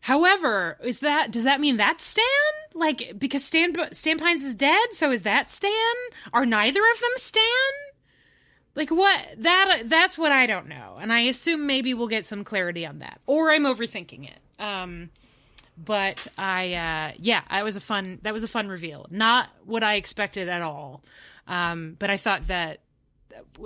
however, 0.00 0.78
is 0.84 1.00
that 1.00 1.32
does 1.32 1.42
that 1.42 1.60
mean 1.60 1.76
that's 1.76 2.04
Stan? 2.04 2.24
Like 2.72 3.14
because 3.18 3.44
Stan 3.44 3.74
Stan 3.92 4.18
Pines 4.18 4.44
is 4.44 4.54
dead, 4.54 4.92
so 4.92 5.10
is 5.10 5.22
that 5.22 5.50
Stan? 5.50 5.94
Are 6.32 6.46
neither 6.46 6.80
of 6.80 7.00
them 7.00 7.10
Stan? 7.16 7.42
Like 8.74 8.90
what 8.90 9.20
that 9.38 9.82
that's 9.86 10.16
what 10.16 10.32
I 10.32 10.46
don't 10.46 10.68
know. 10.68 10.98
And 11.00 11.12
I 11.12 11.20
assume 11.20 11.66
maybe 11.66 11.94
we'll 11.94 12.08
get 12.08 12.26
some 12.26 12.44
clarity 12.44 12.86
on 12.86 13.00
that. 13.00 13.20
Or 13.26 13.50
I'm 13.50 13.64
overthinking 13.64 14.28
it. 14.28 14.38
Um 14.62 15.10
but 15.76 16.26
I 16.38 16.74
uh 16.74 17.16
yeah, 17.18 17.42
that 17.50 17.64
was 17.64 17.76
a 17.76 17.80
fun 17.80 18.18
that 18.22 18.32
was 18.32 18.42
a 18.42 18.48
fun 18.48 18.68
reveal. 18.68 19.06
Not 19.10 19.48
what 19.64 19.82
I 19.82 19.94
expected 19.94 20.48
at 20.48 20.62
all. 20.62 21.02
Um 21.46 21.96
but 21.98 22.10
I 22.10 22.16
thought 22.16 22.46
that 22.48 22.80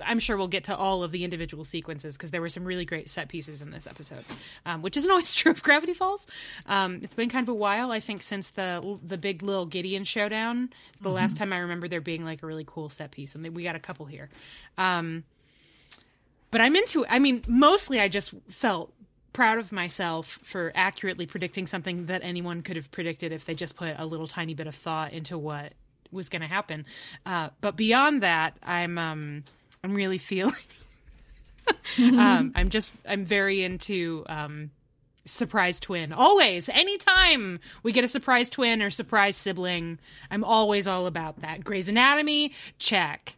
I'm 0.04 0.18
sure 0.18 0.36
we'll 0.36 0.48
get 0.48 0.64
to 0.64 0.76
all 0.76 1.02
of 1.02 1.12
the 1.12 1.24
individual 1.24 1.64
sequences 1.64 2.16
because 2.16 2.30
there 2.30 2.40
were 2.40 2.48
some 2.48 2.64
really 2.64 2.84
great 2.84 3.08
set 3.08 3.28
pieces 3.28 3.62
in 3.62 3.70
this 3.70 3.86
episode, 3.86 4.24
um, 4.64 4.82
which 4.82 4.96
isn't 4.96 5.10
always 5.10 5.34
true 5.34 5.52
of 5.52 5.62
Gravity 5.62 5.94
Falls. 5.94 6.26
Um, 6.66 7.00
it's 7.02 7.14
been 7.14 7.28
kind 7.28 7.44
of 7.44 7.48
a 7.48 7.54
while, 7.54 7.90
I 7.90 8.00
think, 8.00 8.22
since 8.22 8.50
the 8.50 8.98
the 9.02 9.18
big 9.18 9.42
little 9.42 9.66
Gideon 9.66 10.04
showdown. 10.04 10.70
It's 10.92 11.02
the 11.02 11.10
last 11.10 11.36
time 11.36 11.52
I 11.52 11.58
remember 11.58 11.88
there 11.88 12.00
being 12.00 12.24
like 12.24 12.42
a 12.42 12.46
really 12.46 12.64
cool 12.66 12.88
set 12.88 13.10
piece, 13.10 13.34
and 13.34 13.46
we 13.54 13.62
got 13.62 13.76
a 13.76 13.80
couple 13.80 14.06
here. 14.06 14.28
Um, 14.78 15.24
but 16.50 16.60
I'm 16.60 16.76
into. 16.76 17.06
I 17.08 17.18
mean, 17.18 17.42
mostly 17.48 18.00
I 18.00 18.08
just 18.08 18.34
felt 18.48 18.92
proud 19.32 19.58
of 19.58 19.70
myself 19.70 20.38
for 20.42 20.72
accurately 20.74 21.26
predicting 21.26 21.66
something 21.66 22.06
that 22.06 22.22
anyone 22.24 22.62
could 22.62 22.76
have 22.76 22.90
predicted 22.90 23.32
if 23.32 23.44
they 23.44 23.54
just 23.54 23.76
put 23.76 23.94
a 23.98 24.06
little 24.06 24.26
tiny 24.26 24.54
bit 24.54 24.66
of 24.66 24.74
thought 24.74 25.12
into 25.12 25.36
what 25.36 25.74
was 26.10 26.30
going 26.30 26.40
to 26.40 26.48
happen. 26.48 26.86
Uh, 27.26 27.50
but 27.60 27.76
beyond 27.76 28.22
that, 28.22 28.56
I'm 28.62 28.96
um, 28.96 29.44
I'm 29.86 29.94
really 29.94 30.18
feeling. 30.18 30.52
um, 31.98 32.52
I'm 32.56 32.70
just 32.70 32.92
I'm 33.08 33.24
very 33.24 33.62
into 33.62 34.24
um, 34.28 34.72
surprise 35.24 35.78
twin. 35.78 36.12
Always, 36.12 36.68
anytime 36.68 37.60
we 37.84 37.92
get 37.92 38.02
a 38.04 38.08
surprise 38.08 38.50
twin 38.50 38.82
or 38.82 38.90
surprise 38.90 39.36
sibling, 39.36 40.00
I'm 40.28 40.42
always 40.42 40.88
all 40.88 41.06
about 41.06 41.40
that. 41.42 41.62
Grey's 41.62 41.88
Anatomy, 41.88 42.52
check. 42.78 43.36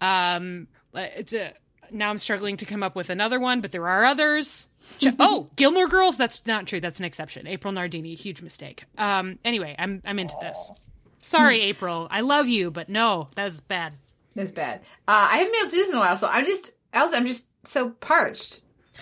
Um, 0.00 0.68
it's 0.94 1.32
a, 1.32 1.52
now 1.90 2.10
I'm 2.10 2.18
struggling 2.18 2.56
to 2.58 2.64
come 2.64 2.84
up 2.84 2.94
with 2.94 3.10
another 3.10 3.40
one, 3.40 3.60
but 3.60 3.72
there 3.72 3.88
are 3.88 4.04
others. 4.04 4.68
Oh, 5.18 5.50
Gilmore 5.56 5.88
Girls. 5.88 6.16
That's 6.16 6.46
not 6.46 6.66
true. 6.66 6.80
That's 6.80 7.00
an 7.00 7.04
exception. 7.04 7.46
April 7.48 7.72
Nardini, 7.72 8.14
huge 8.14 8.40
mistake. 8.40 8.84
Um, 8.96 9.38
anyway, 9.44 9.74
I'm 9.78 10.00
I'm 10.06 10.18
into 10.20 10.36
this. 10.40 10.70
Sorry, 11.18 11.60
April. 11.62 12.06
I 12.10 12.20
love 12.20 12.46
you, 12.46 12.70
but 12.70 12.88
no, 12.88 13.28
that 13.34 13.44
was 13.44 13.60
bad. 13.60 13.94
That's 14.38 14.52
bad. 14.52 14.82
Uh, 15.08 15.28
I 15.32 15.38
haven't 15.38 15.52
been 15.52 15.60
able 15.62 15.70
to 15.70 15.76
do 15.76 15.82
this 15.82 15.90
in 15.90 15.96
a 15.96 15.98
while, 15.98 16.16
so 16.16 16.28
I'm 16.28 16.44
just, 16.44 16.70
Allison, 16.92 17.18
I'm 17.18 17.26
just 17.26 17.48
so 17.66 17.90
parched 17.90 18.60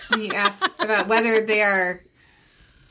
when 0.09 0.21
you 0.21 0.33
ask 0.33 0.65
about 0.79 1.07
whether 1.07 1.45
they 1.45 1.61
are. 1.61 2.03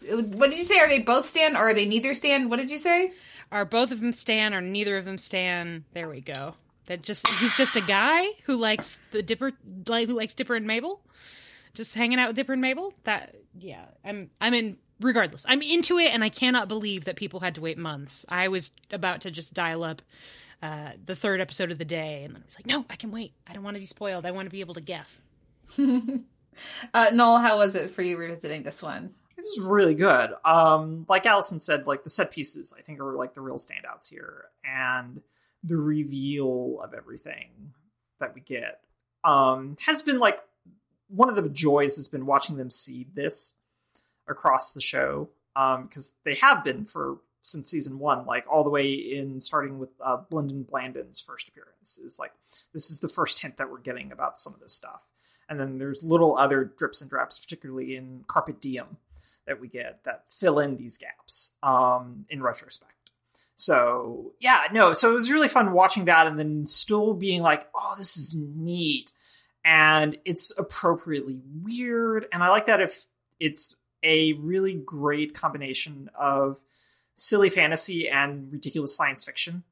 What 0.09 0.51
did 0.51 0.59
you 0.61 0.65
say? 0.65 0.79
Are 0.79 0.87
they 0.87 1.01
both 1.01 1.27
stand 1.27 1.57
or 1.57 1.71
are 1.71 1.75
they 1.75 1.87
neither 1.87 2.15
stand? 2.15 2.49
What 2.49 2.59
did 2.59 2.71
you 2.71 2.79
say? 2.79 3.11
Are 3.51 3.65
both 3.65 3.91
of 3.91 4.01
them 4.01 4.13
Stan 4.13 4.55
or 4.55 4.61
neither 4.61 4.97
of 4.97 5.05
them 5.05 5.19
Stan? 5.19 5.87
There 5.93 6.09
we 6.09 6.21
go. 6.21 6.55
That 6.87 7.03
just 7.03 7.27
he's 7.27 7.57
just 7.57 7.75
a 7.75 7.81
guy 7.81 8.29
who 8.45 8.57
likes 8.57 8.97
the 9.11 9.25
Dipper, 9.25 9.51
like 9.89 10.07
who 10.07 10.15
likes 10.15 10.35
Dipper 10.35 10.55
and 10.55 10.69
Mabel, 10.69 11.01
just 11.75 11.97
hanging 11.97 12.21
out 12.21 12.29
with 12.29 12.37
Dipper 12.37 12.53
and 12.53 12.63
Mabel. 12.63 12.95
That 13.03 13.35
yeah, 13.59 13.87
I'm 14.05 14.31
I'm 14.41 14.55
in. 14.55 14.79
Regardless, 15.01 15.45
I'm 15.47 15.61
into 15.61 15.99
it, 15.99 16.13
and 16.15 16.23
I 16.23 16.29
cannot 16.29 16.69
believe 16.69 17.05
that 17.07 17.17
people 17.17 17.41
had 17.41 17.57
to 17.57 17.61
wait 17.61 17.77
months. 17.77 18.25
I 18.31 18.49
was 18.49 18.71
about 18.93 19.21
to 19.23 19.33
just 19.33 19.53
dial 19.53 19.83
up 19.83 20.01
uh, 20.67 20.93
the 21.05 21.15
third 21.15 21.41
episode 21.41 21.71
of 21.71 21.79
the 21.79 21.85
day, 21.85 22.25
and 22.25 22.35
then 22.35 22.43
I 22.43 22.45
was 22.45 22.57
like, 22.57 22.67
no, 22.67 22.85
I 22.91 22.97
can 22.97 23.11
wait. 23.11 23.33
I 23.47 23.53
don't 23.53 23.63
want 23.63 23.77
to 23.77 23.81
be 23.81 23.87
spoiled. 23.87 24.27
I 24.27 24.33
want 24.33 24.47
to 24.47 24.51
be 24.51 24.61
able 24.61 24.75
to 24.75 24.81
guess. 24.81 25.21
Uh, 26.95 27.11
Noel, 27.13 27.37
how 27.37 27.59
was 27.59 27.75
it 27.75 27.91
for 27.91 28.01
you 28.01 28.17
revisiting 28.17 28.63
this 28.63 28.83
one? 28.83 29.13
It 29.37 29.43
was 29.43 29.69
really 29.71 29.95
good. 29.95 30.31
Um, 30.43 31.05
like 31.07 31.27
Allison 31.27 31.61
said, 31.61 31.87
like 31.87 32.03
the 32.03 32.09
set 32.09 32.31
pieces, 32.31 32.75
I 32.77 32.81
think 32.81 32.99
are 32.99 33.15
like 33.15 33.35
the 33.35 33.43
real 33.43 33.59
standouts 33.59 34.09
here, 34.09 34.47
and 34.65 35.21
the 35.63 35.77
reveal 35.77 36.81
of 36.83 36.95
everything 36.95 37.75
that 38.21 38.35
we 38.35 38.41
get 38.41 38.81
um, 39.23 39.77
has 39.85 40.01
been 40.01 40.19
like 40.19 40.41
one 41.09 41.29
of 41.29 41.37
the 41.37 41.49
joys 41.49 41.97
has 41.97 42.09
been 42.09 42.25
watching 42.25 42.57
them 42.57 42.71
see 42.71 43.07
this 43.13 43.59
across 44.27 44.73
the 44.73 44.81
show 44.81 45.29
because 45.55 46.15
they 46.25 46.37
have 46.37 46.65
been 46.65 46.85
for 46.85 47.19
since 47.47 47.71
season 47.71 47.99
one, 47.99 48.27
like 48.27 48.45
all 48.51 48.65
the 48.65 48.71
way 48.71 48.93
in 48.93 49.41
starting 49.41 49.79
with 49.79 49.91
uh, 50.05 50.19
Blendin 50.31 50.67
Blandin's 50.67 51.21
first 51.21 51.49
appearance 51.49 51.99
is 51.99 52.19
like 52.19 52.33
this 52.73 52.91
is 52.91 53.01
the 53.01 53.09
first 53.09 53.41
hint 53.41 53.57
that 53.57 53.71
we're 53.71 53.81
getting 53.81 54.13
about 54.13 54.37
some 54.37 54.53
of 54.53 54.61
this 54.61 54.73
stuff, 54.73 55.03
and 55.49 55.61
then 55.61 55.79
there's 55.79 56.03
little 56.03 56.37
other 56.37 56.65
drips 56.65 57.01
and 57.01 57.09
drops, 57.09 57.39
particularly 57.39 57.97
in 57.97 58.25
Carpet 58.27 58.61
Diem 58.61 58.99
that 59.47 59.61
we 59.61 59.69
get 59.69 60.01
that 60.05 60.25
fill 60.31 60.59
in 60.59 60.77
these 60.77 60.99
gaps 60.99 61.55
um, 61.63 62.27
in 62.29 62.43
retrospect. 62.43 62.93
So 63.55 64.35
yeah, 64.41 64.65
no, 64.73 64.93
so 64.93 65.13
it 65.13 65.15
was 65.15 65.31
really 65.31 65.49
fun 65.49 65.73
watching 65.73 66.05
that 66.07 66.27
and 66.27 66.39
then 66.39 66.67
still 66.67 67.15
being 67.15 67.43
like, 67.43 67.69
oh, 67.75 67.95
this 67.97 68.17
is 68.17 68.35
neat. 68.35 69.13
And 69.65 70.19
it's 70.25 70.57
appropriately 70.59 71.41
weird. 71.63 72.27
And 72.33 72.43
I 72.43 72.49
like 72.51 72.67
that 72.67 72.81
if 72.81 73.07
it's 73.41 73.81
a 74.03 74.35
really 74.35 74.75
great 74.75 75.35
combination 75.35 76.11
of 76.19 76.59
silly 77.17 77.49
fantasy 77.49 78.09
and 78.09 78.53
ridiculous 78.53 78.95
science 78.95 79.25
fiction, 79.25 79.65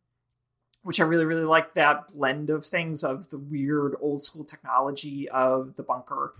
which 0.82 0.98
I 0.98 1.04
really, 1.04 1.26
really 1.26 1.44
like 1.44 1.74
that 1.74 2.08
blend 2.08 2.50
of 2.50 2.66
things 2.66 3.04
of 3.04 3.30
the 3.30 3.38
weird 3.38 3.94
old 4.00 4.24
school 4.24 4.44
technology 4.44 5.28
of 5.28 5.76
the 5.76 5.82
bunker 5.82 6.32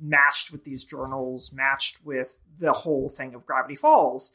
matched 0.00 0.50
with 0.50 0.64
these 0.64 0.84
journals, 0.84 1.52
matched 1.52 2.04
with 2.04 2.38
the 2.58 2.72
whole 2.72 3.08
thing 3.08 3.34
of 3.34 3.46
Gravity 3.46 3.76
Falls. 3.76 4.32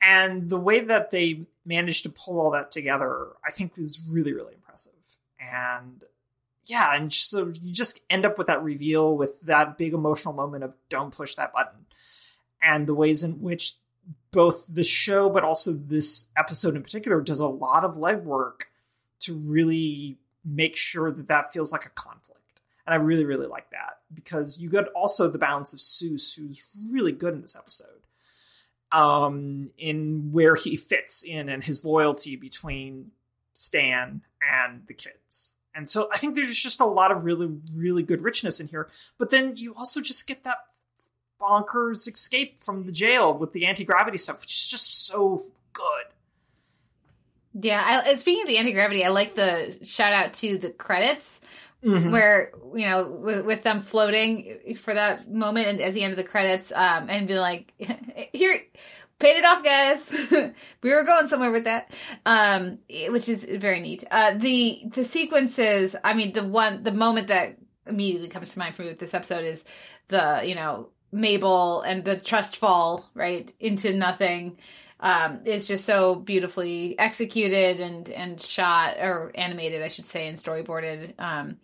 And 0.00 0.48
the 0.48 0.58
way 0.58 0.80
that 0.80 1.10
they 1.10 1.46
managed 1.64 2.04
to 2.04 2.10
pull 2.10 2.40
all 2.40 2.50
that 2.52 2.70
together, 2.70 3.28
I 3.46 3.50
think 3.50 3.72
is 3.76 4.02
really, 4.10 4.32
really 4.32 4.54
impressive. 4.54 4.92
And 5.40 6.04
yeah, 6.64 6.94
and 6.94 7.12
so 7.12 7.48
you 7.48 7.72
just 7.72 8.00
end 8.08 8.24
up 8.24 8.38
with 8.38 8.46
that 8.46 8.62
reveal 8.62 9.16
with 9.16 9.40
that 9.42 9.76
big 9.76 9.92
emotional 9.92 10.34
moment 10.34 10.64
of 10.64 10.76
don't 10.88 11.14
push 11.14 11.34
that 11.34 11.52
button. 11.52 11.86
And 12.62 12.86
the 12.86 12.94
ways 12.94 13.24
in 13.24 13.40
which 13.40 13.74
both 14.34 14.66
the 14.66 14.84
show, 14.84 15.30
but 15.30 15.44
also 15.44 15.72
this 15.72 16.32
episode 16.36 16.76
in 16.76 16.82
particular, 16.82 17.20
does 17.20 17.40
a 17.40 17.46
lot 17.46 17.84
of 17.84 17.94
legwork 17.94 18.64
to 19.20 19.34
really 19.34 20.18
make 20.44 20.76
sure 20.76 21.10
that 21.10 21.28
that 21.28 21.52
feels 21.52 21.72
like 21.72 21.86
a 21.86 21.90
conflict. 21.90 22.40
And 22.86 22.92
I 22.92 22.96
really, 22.96 23.24
really 23.24 23.46
like 23.46 23.70
that 23.70 24.00
because 24.12 24.58
you 24.58 24.68
get 24.68 24.88
also 24.88 25.30
the 25.30 25.38
balance 25.38 25.72
of 25.72 25.78
Soos, 25.78 26.36
who's 26.36 26.66
really 26.90 27.12
good 27.12 27.32
in 27.32 27.40
this 27.40 27.56
episode, 27.56 27.88
um, 28.92 29.70
in 29.78 30.32
where 30.32 30.56
he 30.56 30.76
fits 30.76 31.22
in 31.22 31.48
and 31.48 31.64
his 31.64 31.84
loyalty 31.84 32.36
between 32.36 33.12
Stan 33.54 34.22
and 34.42 34.82
the 34.86 34.94
kids. 34.94 35.54
And 35.74 35.88
so 35.88 36.08
I 36.12 36.18
think 36.18 36.34
there's 36.34 36.60
just 36.60 36.80
a 36.80 36.84
lot 36.84 37.10
of 37.10 37.24
really, 37.24 37.50
really 37.74 38.02
good 38.02 38.22
richness 38.22 38.60
in 38.60 38.68
here. 38.68 38.90
But 39.18 39.30
then 39.30 39.56
you 39.56 39.74
also 39.74 40.00
just 40.00 40.26
get 40.26 40.44
that 40.44 40.58
bonkers 41.40 42.08
escape 42.08 42.62
from 42.62 42.86
the 42.86 42.92
jail 42.92 43.36
with 43.36 43.52
the 43.52 43.66
anti 43.66 43.84
gravity 43.84 44.18
stuff, 44.18 44.40
which 44.40 44.54
is 44.54 44.68
just 44.68 45.06
so 45.06 45.44
good. 45.72 46.04
Yeah, 47.60 47.82
I, 48.06 48.14
speaking 48.16 48.42
of 48.42 48.48
the 48.48 48.58
anti 48.58 48.72
gravity, 48.72 49.04
I 49.04 49.08
like 49.08 49.34
the 49.34 49.78
shout 49.84 50.12
out 50.12 50.32
to 50.34 50.58
the 50.58 50.70
credits 50.70 51.40
Mhm. 51.84 52.12
where 52.12 52.50
you 52.74 52.86
know 52.86 53.10
with, 53.10 53.44
with 53.44 53.62
them 53.62 53.82
floating 53.82 54.76
for 54.78 54.94
that 54.94 55.30
moment 55.30 55.66
and 55.68 55.80
at 55.82 55.92
the 55.92 56.02
end 56.02 56.12
of 56.12 56.16
the 56.16 56.24
credits 56.24 56.72
um 56.72 57.10
and 57.10 57.28
be 57.28 57.38
like 57.38 57.74
here 58.32 58.56
paid 59.18 59.36
it 59.36 59.44
off 59.44 59.62
guys 59.62 60.32
we 60.82 60.94
were 60.94 61.02
going 61.02 61.28
somewhere 61.28 61.52
with 61.52 61.64
that 61.64 61.94
um 62.24 62.78
which 63.10 63.28
is 63.28 63.44
very 63.44 63.80
neat 63.80 64.02
uh 64.10 64.32
the 64.32 64.80
the 64.94 65.04
sequences 65.04 65.94
i 66.02 66.14
mean 66.14 66.32
the 66.32 66.42
one 66.42 66.82
the 66.84 66.90
moment 66.92 67.28
that 67.28 67.58
immediately 67.86 68.28
comes 68.28 68.50
to 68.54 68.58
mind 68.58 68.74
for 68.74 68.80
me 68.80 68.88
with 68.88 68.98
this 68.98 69.12
episode 69.12 69.44
is 69.44 69.62
the 70.08 70.40
you 70.42 70.54
know 70.54 70.88
Mabel 71.14 71.80
and 71.82 72.04
the 72.04 72.16
trust 72.16 72.56
fall 72.56 73.08
right 73.14 73.52
into 73.60 73.94
nothing 73.94 74.58
um, 74.98 75.42
is 75.44 75.68
just 75.68 75.84
so 75.84 76.16
beautifully 76.16 76.98
executed 76.98 77.80
and 77.80 78.10
and 78.10 78.40
shot 78.40 78.96
or 78.98 79.30
animated, 79.36 79.80
I 79.80 79.88
should 79.88 80.06
say, 80.06 80.26
and 80.26 80.36
storyboarded. 80.36 81.14
Um, 81.18 81.58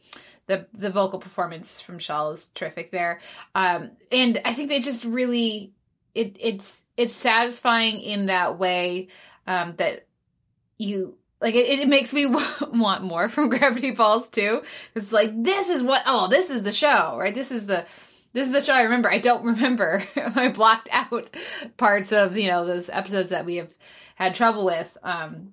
the 0.47 0.69
the 0.73 0.90
vocal 0.90 1.19
performance 1.19 1.80
from 1.80 1.99
Schaal 1.99 2.35
is 2.35 2.49
terrific 2.50 2.92
there, 2.92 3.21
um, 3.54 3.90
and 4.12 4.40
I 4.45 4.52
think 4.52 4.69
they 4.69 4.80
just 4.80 5.04
really 5.04 5.73
it 6.14 6.37
it's 6.38 6.83
it's 6.97 7.14
satisfying 7.14 8.00
in 8.00 8.26
that 8.26 8.57
way 8.57 9.09
um, 9.49 9.75
that 9.78 10.07
you 10.78 11.16
like 11.40 11.57
it, 11.57 11.80
it 11.80 11.88
makes 11.88 12.12
me 12.12 12.26
want 12.73 13.02
more 13.02 13.28
from 13.28 13.49
Gravity 13.49 13.97
Falls 13.97 14.28
too. 14.28 14.62
It's 14.95 15.11
like 15.11 15.30
this 15.42 15.69
is 15.69 15.83
what 15.83 16.02
oh 16.07 16.28
this 16.28 16.50
is 16.50 16.62
the 16.62 16.73
show 16.73 17.16
right 17.19 17.35
this 17.35 17.50
is 17.50 17.66
the 17.66 17.85
this 18.33 18.47
is 18.47 18.53
the 18.53 18.61
show 18.61 18.75
I 18.75 18.83
remember. 18.83 19.11
I 19.11 19.19
don't 19.19 19.45
remember. 19.45 20.03
I 20.17 20.49
blocked 20.49 20.89
out 20.93 21.31
parts 21.77 22.13
of 22.13 22.37
you 22.37 22.49
know 22.49 22.65
those 22.67 22.89
episodes 22.89 23.31
that 23.31 23.45
we 23.45 23.57
have 23.57 23.75
had 24.15 24.35
trouble 24.35 24.65
with 24.65 24.97
um, 25.03 25.53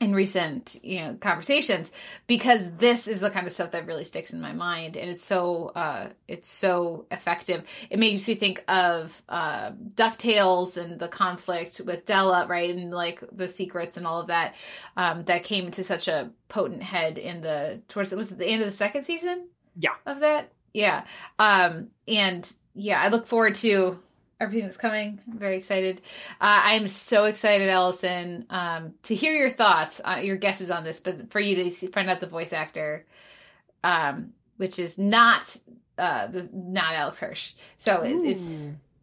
in 0.00 0.12
recent 0.12 0.76
you 0.82 1.00
know 1.00 1.16
conversations 1.20 1.92
because 2.26 2.68
this 2.76 3.06
is 3.06 3.20
the 3.20 3.30
kind 3.30 3.46
of 3.46 3.52
stuff 3.52 3.70
that 3.70 3.86
really 3.86 4.02
sticks 4.02 4.32
in 4.32 4.40
my 4.40 4.52
mind 4.52 4.96
and 4.96 5.08
it's 5.08 5.24
so 5.24 5.70
uh, 5.76 6.08
it's 6.26 6.48
so 6.48 7.06
effective. 7.10 7.62
It 7.88 8.00
makes 8.00 8.26
me 8.26 8.34
think 8.34 8.64
of 8.66 9.22
uh, 9.28 9.70
Ducktales 9.94 10.82
and 10.82 10.98
the 10.98 11.08
conflict 11.08 11.80
with 11.86 12.04
Della, 12.04 12.46
right, 12.48 12.70
and 12.70 12.90
like 12.90 13.22
the 13.30 13.48
secrets 13.48 13.96
and 13.96 14.06
all 14.06 14.20
of 14.20 14.26
that 14.26 14.56
um, 14.96 15.22
that 15.24 15.44
came 15.44 15.70
to 15.70 15.84
such 15.84 16.08
a 16.08 16.30
potent 16.48 16.82
head 16.82 17.16
in 17.16 17.42
the 17.42 17.80
towards 17.88 18.12
it 18.12 18.16
was 18.16 18.32
it 18.32 18.38
the 18.38 18.46
end 18.46 18.60
of 18.60 18.66
the 18.66 18.72
second 18.72 19.04
season? 19.04 19.46
Yeah, 19.76 19.94
of 20.04 20.20
that 20.20 20.50
yeah. 20.72 21.04
Um, 21.38 21.88
and 22.06 22.52
yeah, 22.74 23.00
I 23.00 23.08
look 23.08 23.26
forward 23.26 23.54
to 23.56 23.98
everything 24.40 24.64
that's 24.64 24.76
coming. 24.76 25.20
I'm 25.30 25.38
very 25.38 25.56
excited. 25.56 26.00
Uh, 26.40 26.60
I'm 26.64 26.86
so 26.88 27.24
excited, 27.24 27.68
Allison, 27.68 28.44
um, 28.50 28.94
to 29.04 29.14
hear 29.14 29.34
your 29.34 29.50
thoughts, 29.50 30.00
uh, 30.04 30.20
your 30.22 30.36
guesses 30.36 30.70
on 30.70 30.84
this, 30.84 31.00
but 31.00 31.30
for 31.30 31.40
you 31.40 31.56
to 31.56 31.70
see, 31.70 31.86
find 31.86 32.10
out 32.10 32.20
the 32.20 32.26
voice 32.26 32.52
actor, 32.52 33.06
um, 33.84 34.32
which 34.56 34.78
is 34.78 34.98
not 34.98 35.56
uh, 35.98 36.26
the 36.26 36.48
not 36.52 36.94
Alex 36.94 37.20
Hirsch. 37.20 37.52
So 37.76 38.02
it, 38.02 38.16
it's 38.16 38.44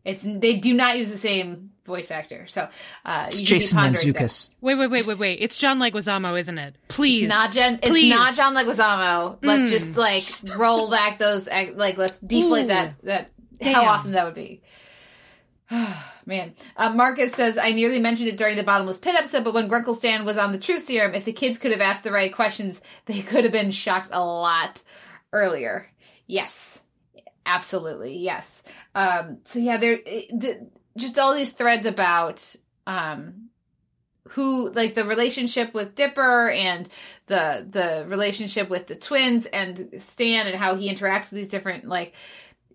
it's 0.03 0.23
they 0.23 0.55
do 0.55 0.73
not 0.73 0.97
use 0.97 1.09
the 1.09 1.17
same 1.17 1.68
voice 1.89 2.11
actor. 2.11 2.47
So 2.47 2.69
uh, 3.03 3.25
it's 3.27 3.41
Jason 3.41 3.77
Mantzoukas. 3.77 4.53
Wait, 4.61 4.75
wait, 4.75 4.87
wait, 4.87 5.05
wait, 5.05 5.17
wait. 5.17 5.39
It's 5.41 5.57
John 5.57 5.79
Leguizamo, 5.79 6.39
isn't 6.39 6.57
it? 6.57 6.75
Please, 6.87 7.23
it's 7.23 7.29
not 7.29 7.51
Jen. 7.51 7.79
It's 7.83 7.87
Please. 7.89 8.13
not 8.13 8.33
John 8.35 8.55
Leguizamo. 8.55 9.39
Let's 9.41 9.67
mm. 9.67 9.71
just 9.71 9.97
like 9.97 10.25
roll 10.57 10.89
back 10.89 11.19
those. 11.19 11.49
Like 11.49 11.97
let's 11.97 12.19
deflate 12.19 12.65
Ooh. 12.65 12.67
that. 12.67 12.93
That 13.03 13.31
Damn. 13.61 13.73
how 13.73 13.85
awesome 13.85 14.13
that 14.13 14.23
would 14.23 14.35
be. 14.35 14.61
Man, 16.25 16.53
uh, 16.77 16.93
Marcus 16.93 17.31
says 17.33 17.57
I 17.57 17.71
nearly 17.71 17.99
mentioned 17.99 18.29
it 18.29 18.37
during 18.37 18.55
the 18.55 18.63
bottomless 18.63 18.99
pit 18.99 19.15
episode, 19.15 19.43
but 19.43 19.53
when 19.53 19.69
Grunkle 19.69 19.95
Stan 19.95 20.25
was 20.25 20.37
on 20.37 20.51
the 20.51 20.59
truth 20.59 20.85
serum, 20.85 21.15
if 21.15 21.25
the 21.25 21.33
kids 21.33 21.57
could 21.57 21.71
have 21.71 21.81
asked 21.81 22.03
the 22.03 22.11
right 22.11 22.33
questions, 22.33 22.81
they 23.05 23.21
could 23.21 23.43
have 23.43 23.53
been 23.53 23.71
shocked 23.71 24.09
a 24.11 24.23
lot 24.23 24.81
earlier. 25.33 25.87
Yes, 26.27 26.81
absolutely, 27.45 28.17
yes. 28.17 28.63
Um, 28.95 29.39
so 29.43 29.59
yeah, 29.59 29.77
there. 29.77 29.97
The, 29.97 30.69
just 30.99 31.17
all 31.17 31.33
these 31.33 31.53
threads 31.53 31.85
about 31.85 32.55
um 32.87 33.49
who 34.29 34.69
like 34.71 34.93
the 34.93 35.05
relationship 35.05 35.73
with 35.73 35.95
Dipper 35.95 36.51
and 36.51 36.87
the 37.27 37.65
the 37.69 38.05
relationship 38.07 38.69
with 38.69 38.87
the 38.87 38.95
twins 38.95 39.45
and 39.47 39.89
Stan 39.97 40.47
and 40.47 40.55
how 40.55 40.75
he 40.75 40.93
interacts 40.93 41.31
with 41.31 41.39
these 41.39 41.47
different 41.47 41.87
like 41.87 42.15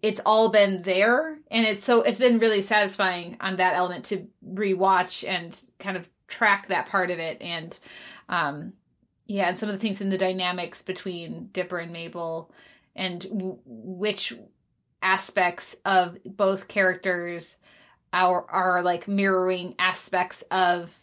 it's 0.03 0.21
all 0.27 0.51
been 0.51 0.83
there. 0.83 1.39
And 1.51 1.67
it's 1.67 1.85
so 1.85 2.03
it's 2.03 2.19
been 2.19 2.39
really 2.39 2.61
satisfying 2.61 3.37
on 3.41 3.57
that 3.57 3.75
element 3.75 4.07
to 4.07 4.27
rewatch 4.47 5.27
and 5.27 5.59
kind 5.79 5.97
of 5.97 6.09
track 6.29 6.69
that 6.69 6.87
part 6.87 7.11
of 7.11 7.19
it. 7.19 7.41
And 7.41 7.79
um 8.29 8.73
yeah 9.27 9.49
and 9.49 9.59
some 9.59 9.69
of 9.69 9.75
the 9.75 9.81
things 9.81 10.01
in 10.01 10.11
the 10.11 10.19
dynamics 10.19 10.83
between 10.83 11.49
Dipper 11.53 11.79
and 11.79 11.93
Mabel 11.93 12.51
and 12.97 13.21
w- 13.23 13.59
which 13.65 14.35
aspects 15.03 15.77
of 15.85 16.17
both 16.25 16.67
characters 16.67 17.59
are 18.23 18.47
are 18.49 18.83
like 18.83 19.09
mirroring 19.09 19.75
aspects 19.79 20.43
of 20.51 20.95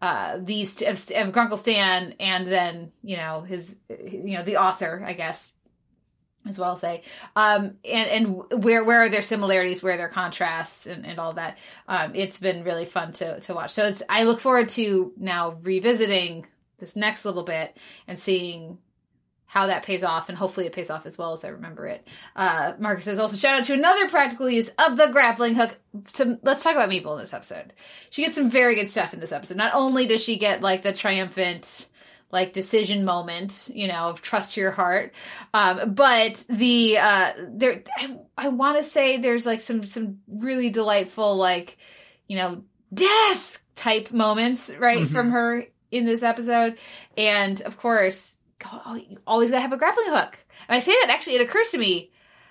uh 0.00 0.38
these 0.38 0.80
of, 0.82 0.88
of 0.88 1.32
Grunkle 1.32 1.58
Stan 1.58 2.14
and 2.18 2.46
then 2.46 2.92
you 3.02 3.16
know 3.16 3.42
his 3.42 3.76
you 3.88 4.36
know 4.36 4.42
the 4.42 4.56
author 4.56 5.02
I 5.04 5.12
guess 5.12 5.52
as 6.46 6.58
well 6.58 6.76
say. 6.76 7.02
Um 7.34 7.76
and 7.84 8.08
and 8.50 8.64
where 8.64 8.84
where 8.84 9.02
are 9.02 9.08
their 9.08 9.22
similarities 9.22 9.82
where 9.82 9.94
are 9.94 9.96
there 9.96 10.08
contrasts 10.08 10.86
and, 10.86 11.04
and 11.06 11.18
all 11.18 11.32
that? 11.34 11.58
Um 11.88 12.14
it's 12.14 12.38
been 12.38 12.64
really 12.64 12.86
fun 12.86 13.12
to 13.14 13.40
to 13.40 13.54
watch. 13.54 13.72
So 13.72 13.86
it's 13.86 14.02
I 14.08 14.24
look 14.24 14.40
forward 14.40 14.68
to 14.70 15.12
now 15.16 15.58
revisiting 15.62 16.46
this 16.78 16.96
next 16.96 17.24
little 17.24 17.42
bit 17.42 17.76
and 18.06 18.18
seeing 18.18 18.78
how 19.46 19.68
that 19.68 19.84
pays 19.84 20.02
off, 20.02 20.28
and 20.28 20.36
hopefully 20.36 20.66
it 20.66 20.72
pays 20.72 20.90
off 20.90 21.06
as 21.06 21.16
well 21.16 21.32
as 21.32 21.44
I 21.44 21.48
remember 21.48 21.86
it. 21.86 22.06
Uh, 22.34 22.74
Marcus 22.78 23.04
says 23.04 23.18
also 23.18 23.36
shout 23.36 23.60
out 23.60 23.64
to 23.66 23.74
another 23.74 24.08
practical 24.08 24.50
use 24.50 24.68
of 24.78 24.96
the 24.96 25.06
grappling 25.06 25.54
hook. 25.54 25.78
To, 26.14 26.38
let's 26.42 26.64
talk 26.64 26.74
about 26.74 26.88
Mabel 26.88 27.14
in 27.14 27.20
this 27.20 27.32
episode. 27.32 27.72
She 28.10 28.22
gets 28.22 28.34
some 28.34 28.50
very 28.50 28.74
good 28.74 28.90
stuff 28.90 29.14
in 29.14 29.20
this 29.20 29.32
episode. 29.32 29.56
Not 29.56 29.72
only 29.74 30.06
does 30.06 30.22
she 30.22 30.36
get 30.36 30.62
like 30.62 30.82
the 30.82 30.92
triumphant 30.92 31.88
like 32.32 32.52
decision 32.52 33.04
moment, 33.04 33.70
you 33.72 33.86
know, 33.86 34.08
of 34.08 34.20
trust 34.20 34.56
your 34.56 34.72
heart, 34.72 35.14
um, 35.54 35.94
but 35.94 36.44
the 36.50 36.98
uh, 36.98 37.32
there 37.48 37.84
I, 37.98 38.18
I 38.36 38.48
want 38.48 38.78
to 38.78 38.84
say 38.84 39.18
there's 39.18 39.46
like 39.46 39.60
some 39.60 39.86
some 39.86 40.18
really 40.26 40.70
delightful 40.70 41.36
like 41.36 41.78
you 42.26 42.36
know 42.36 42.64
death 42.92 43.60
type 43.76 44.10
moments 44.10 44.72
right 44.76 45.04
mm-hmm. 45.04 45.12
from 45.12 45.30
her 45.30 45.66
in 45.92 46.04
this 46.04 46.24
episode, 46.24 46.78
and 47.16 47.62
of 47.62 47.78
course 47.78 48.36
always 49.26 49.50
gotta 49.50 49.62
have 49.62 49.72
a 49.72 49.76
grappling 49.76 50.08
hook. 50.08 50.38
And 50.68 50.76
I 50.76 50.80
say 50.80 50.92
that 50.92 51.10
actually, 51.10 51.36
it 51.36 51.42
occurs 51.42 51.70
to 51.70 51.78
me, 51.78 52.10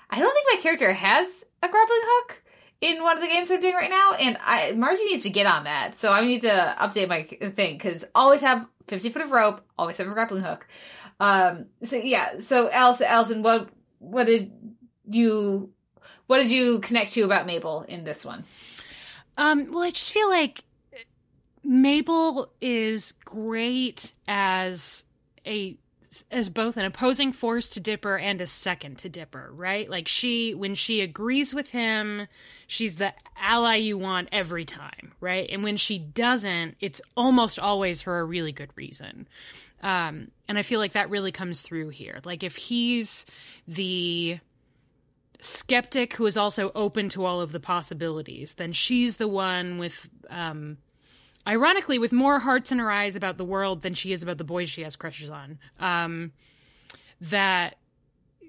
I 0.10 0.20
don't 0.20 0.34
think 0.34 0.48
my 0.54 0.62
character 0.62 0.94
has 0.94 1.44
a 1.62 1.70
grappling 1.70 2.00
hook 2.02 2.44
in 2.82 3.02
one 3.02 3.18
of 3.18 3.24
the 3.24 3.30
games 3.30 3.50
I'm 3.50 3.62
doing 3.62 3.76
right 3.76 3.90
now, 3.90 4.14
and 4.14 4.38
I 4.42 4.74
Margie 4.74 5.06
needs 5.06 5.24
to 5.24 5.30
get 5.30 5.48
on 5.48 5.64
that. 5.64 5.96
So 5.96 6.12
I 6.12 6.22
need 6.22 6.42
to 6.42 6.76
update 6.80 7.08
my 7.08 7.24
thing 7.24 7.78
because 7.78 8.06
always 8.14 8.42
have 8.42 8.68
50 8.88 9.10
foot 9.10 9.24
of 9.24 9.32
rope, 9.32 9.66
always 9.78 9.98
have 9.98 10.08
a 10.08 10.14
grappling 10.14 10.44
hook. 10.44 10.68
Um. 11.20 11.68
So 11.84 11.96
yeah. 11.96 12.40
So 12.40 12.70
Allison, 12.70 13.08
Allison, 13.08 13.44
what 13.44 13.70
what 14.00 14.26
did 14.26 14.52
you 15.10 15.72
what 16.28 16.38
did 16.40 16.52
you 16.52 16.80
connect 16.80 17.14
to 17.14 17.22
about 17.22 17.46
Mabel 17.46 17.86
in 17.88 18.04
this 18.04 18.26
one? 18.26 18.44
Um. 19.38 19.72
Well, 19.72 19.84
I 19.84 19.92
just 19.92 20.12
feel 20.12 20.30
like 20.30 20.64
Mabel 21.64 22.52
is 22.62 23.14
great 23.24 24.14
as 24.28 25.06
a 25.46 25.78
as 26.32 26.50
both 26.50 26.78
an 26.78 26.86
opposing 26.86 27.34
force 27.34 27.70
to 27.72 27.80
Dipper 27.80 28.18
and 28.18 28.40
a 28.40 28.48
second 28.48 28.98
to 29.00 29.10
Dipper, 29.10 29.52
right? 29.54 29.90
Like 29.90 30.08
she 30.08 30.54
when 30.54 30.76
she 30.76 31.02
agrees 31.02 31.54
with 31.54 31.70
him, 31.70 32.28
she's 32.68 32.96
the 32.96 33.14
ally 33.38 33.76
you 33.76 33.98
want 33.98 34.30
every 34.32 34.66
time, 34.66 35.14
right? 35.20 35.50
And 35.50 35.64
when 35.64 35.78
she 35.78 36.00
doesn't, 36.00 36.76
it's 36.80 37.02
almost 37.18 37.60
always 37.60 38.02
for 38.02 38.20
a 38.20 38.26
really 38.26 38.52
good 38.52 38.72
reason. 38.76 39.28
Um, 39.82 40.32
and 40.48 40.58
I 40.58 40.62
feel 40.62 40.80
like 40.80 40.94
that 40.94 41.10
really 41.10 41.32
comes 41.32 41.62
through 41.62 41.90
here. 41.90 42.20
Like 42.24 42.44
if 42.44 42.56
he's 42.56 43.26
the 43.68 44.40
skeptic 45.42 46.14
who 46.14 46.26
is 46.26 46.38
also 46.38 46.72
open 46.74 47.10
to 47.10 47.26
all 47.26 47.42
of 47.42 47.52
the 47.52 47.60
possibilities, 47.60 48.54
then 48.54 48.74
she's 48.74 49.18
the 49.18 49.28
one 49.28 49.78
with 49.78 50.10
um, 50.30 50.78
ironically 51.48 52.00
with 52.00 52.12
more 52.12 52.40
hearts 52.40 52.72
in 52.72 52.80
her 52.80 52.92
eyes 52.92 53.16
about 53.16 53.38
the 53.38 53.46
world 53.46 53.82
than 53.82 53.94
she 53.94 54.12
is 54.12 54.24
about 54.24 54.38
the 54.38 54.44
boys 54.44 54.70
she 54.70 54.82
has 54.82 54.96
crushes 54.96 55.30
on. 55.30 55.60
Um, 55.80 56.32
that 57.22 57.78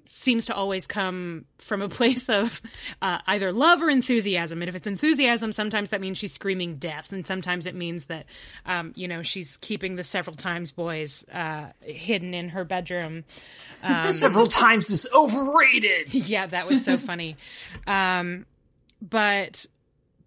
seems 0.09 0.47
to 0.47 0.55
always 0.55 0.87
come 0.87 1.45
from 1.59 1.83
a 1.83 1.89
place 1.99 2.29
of 2.29 2.61
uh, 3.03 3.19
either 3.27 3.53
love 3.53 3.83
or 3.83 3.91
enthusiasm. 3.91 4.63
And 4.63 4.69
if 4.69 4.75
it's 4.75 4.87
enthusiasm, 4.87 5.53
sometimes 5.53 5.91
that 5.91 6.01
means 6.01 6.19
she's 6.19 6.33
screaming 6.33 6.77
death, 6.77 7.13
and 7.13 7.27
sometimes 7.27 7.67
it 7.67 7.75
means 7.75 8.07
that, 8.07 8.27
um, 8.65 8.93
you 8.97 9.09
know, 9.09 9.23
she's 9.23 9.57
keeping 9.59 9.97
the 9.97 10.05
several 10.05 10.37
times 10.37 10.73
boys 10.73 11.25
uh, 11.33 11.67
hidden 11.81 12.35
in 12.35 12.51
her 12.51 12.65
bedroom. 12.65 13.25
Um, 13.83 14.09
several 14.11 14.47
times 14.47 14.91
is 14.91 15.07
overrated. 15.15 16.15
Yeah, 16.27 16.47
that 16.47 16.67
was 16.67 16.85
so 16.85 16.99
funny. 16.99 17.37
Um, 17.87 18.47
but 19.01 19.67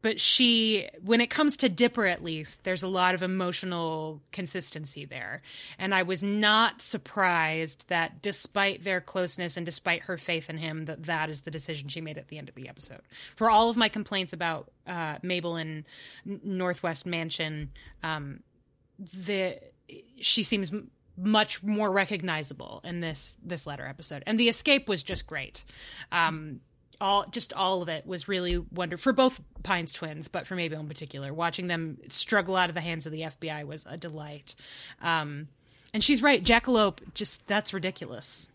but 0.01 0.19
she 0.19 0.87
when 1.03 1.21
it 1.21 1.29
comes 1.29 1.57
to 1.57 1.69
dipper 1.69 2.05
at 2.05 2.23
least 2.23 2.63
there's 2.63 2.83
a 2.83 2.87
lot 2.87 3.15
of 3.15 3.23
emotional 3.23 4.21
consistency 4.31 5.05
there. 5.05 5.41
And 5.77 5.93
i 5.93 6.03
was 6.03 6.23
not 6.23 6.81
surprised 6.81 7.85
that 7.89 8.21
despite 8.21 8.83
their 8.83 9.01
closeness 9.01 9.57
and 9.57 9.65
despite 9.65 10.03
her 10.03 10.17
faith 10.17 10.49
in 10.49 10.57
him 10.57 10.85
that 10.85 11.03
that 11.03 11.29
is 11.29 11.41
the 11.41 11.51
decision 11.51 11.89
she 11.89 12.01
made 12.01 12.17
at 12.17 12.27
the 12.27 12.37
end 12.37 12.49
of 12.49 12.55
the 12.55 12.69
episode. 12.69 13.01
For 13.35 13.49
all 13.49 13.69
of 13.69 13.77
my 13.77 13.89
complaints 13.89 14.33
about 14.33 14.71
uh, 14.87 15.17
mabel 15.21 15.55
and 15.55 15.85
northwest 16.25 17.05
mansion 17.05 17.71
um, 18.03 18.41
the 18.97 19.59
she 20.19 20.43
seems 20.43 20.71
much 21.21 21.61
more 21.63 21.91
recognizable 21.91 22.81
in 22.83 23.01
this 23.01 23.35
this 23.43 23.67
letter 23.67 23.85
episode. 23.85 24.23
And 24.25 24.39
the 24.39 24.49
escape 24.49 24.87
was 24.87 25.03
just 25.03 25.27
great. 25.27 25.65
Um, 26.11 26.61
all 27.01 27.25
just 27.29 27.53
all 27.53 27.81
of 27.81 27.89
it 27.89 28.05
was 28.05 28.27
really 28.27 28.57
wonderful 28.57 29.01
for 29.01 29.13
both 29.13 29.41
Pines 29.63 29.93
twins, 29.93 30.27
but 30.27 30.47
for 30.47 30.55
Mabel 30.55 30.79
in 30.79 30.87
particular. 30.87 31.33
Watching 31.33 31.67
them 31.67 31.97
struggle 32.09 32.55
out 32.55 32.69
of 32.69 32.75
the 32.75 32.81
hands 32.81 33.05
of 33.05 33.11
the 33.11 33.21
FBI 33.21 33.65
was 33.65 33.85
a 33.89 33.97
delight. 33.97 34.55
Um, 35.01 35.47
and 35.93 36.03
she's 36.03 36.21
right, 36.21 36.43
Jackalope. 36.43 36.99
Just 37.13 37.45
that's 37.47 37.73
ridiculous. 37.73 38.47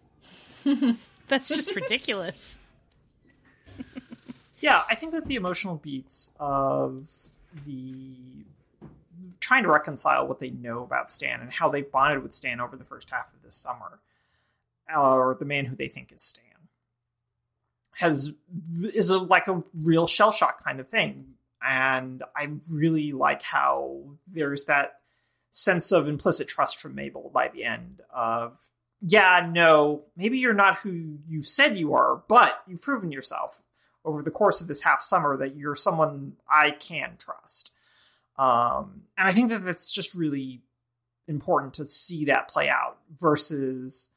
that's 1.28 1.48
just 1.48 1.74
ridiculous. 1.74 2.58
yeah, 4.60 4.82
I 4.88 4.94
think 4.94 5.12
that 5.12 5.26
the 5.26 5.34
emotional 5.34 5.76
beats 5.76 6.34
of 6.38 7.08
the 7.66 8.44
trying 9.40 9.62
to 9.62 9.68
reconcile 9.68 10.26
what 10.26 10.40
they 10.40 10.50
know 10.50 10.82
about 10.82 11.10
Stan 11.10 11.40
and 11.40 11.52
how 11.52 11.68
they 11.68 11.82
bonded 11.82 12.22
with 12.22 12.32
Stan 12.32 12.60
over 12.60 12.76
the 12.76 12.84
first 12.84 13.10
half 13.10 13.26
of 13.34 13.42
this 13.42 13.54
summer, 13.54 14.00
or 14.94 15.36
the 15.38 15.44
man 15.44 15.66
who 15.66 15.76
they 15.76 15.88
think 15.88 16.12
is 16.12 16.22
Stan, 16.22 16.43
has 17.96 18.32
is 18.82 19.10
a, 19.10 19.18
like 19.18 19.48
a 19.48 19.62
real 19.74 20.06
shell 20.06 20.32
shock 20.32 20.64
kind 20.64 20.80
of 20.80 20.88
thing, 20.88 21.34
and 21.62 22.22
I 22.36 22.48
really 22.68 23.12
like 23.12 23.42
how 23.42 24.02
there's 24.26 24.66
that 24.66 25.00
sense 25.50 25.92
of 25.92 26.08
implicit 26.08 26.48
trust 26.48 26.80
from 26.80 26.94
Mabel 26.94 27.30
by 27.32 27.48
the 27.48 27.64
end 27.64 28.00
of 28.10 28.58
yeah, 29.06 29.48
no, 29.52 30.04
maybe 30.16 30.38
you're 30.38 30.54
not 30.54 30.78
who 30.78 31.18
you've 31.28 31.46
said 31.46 31.78
you 31.78 31.94
are, 31.94 32.22
but 32.26 32.62
you've 32.66 32.82
proven 32.82 33.12
yourself 33.12 33.62
over 34.04 34.22
the 34.22 34.30
course 34.30 34.60
of 34.60 34.66
this 34.66 34.82
half 34.82 35.02
summer 35.02 35.36
that 35.36 35.56
you're 35.56 35.74
someone 35.74 36.34
I 36.48 36.70
can 36.70 37.16
trust. 37.18 37.70
Um, 38.38 39.02
and 39.16 39.28
I 39.28 39.32
think 39.32 39.50
that 39.50 39.64
that's 39.64 39.92
just 39.92 40.14
really 40.14 40.62
important 41.28 41.74
to 41.74 41.86
see 41.86 42.26
that 42.26 42.48
play 42.48 42.68
out 42.68 42.98
versus 43.18 44.12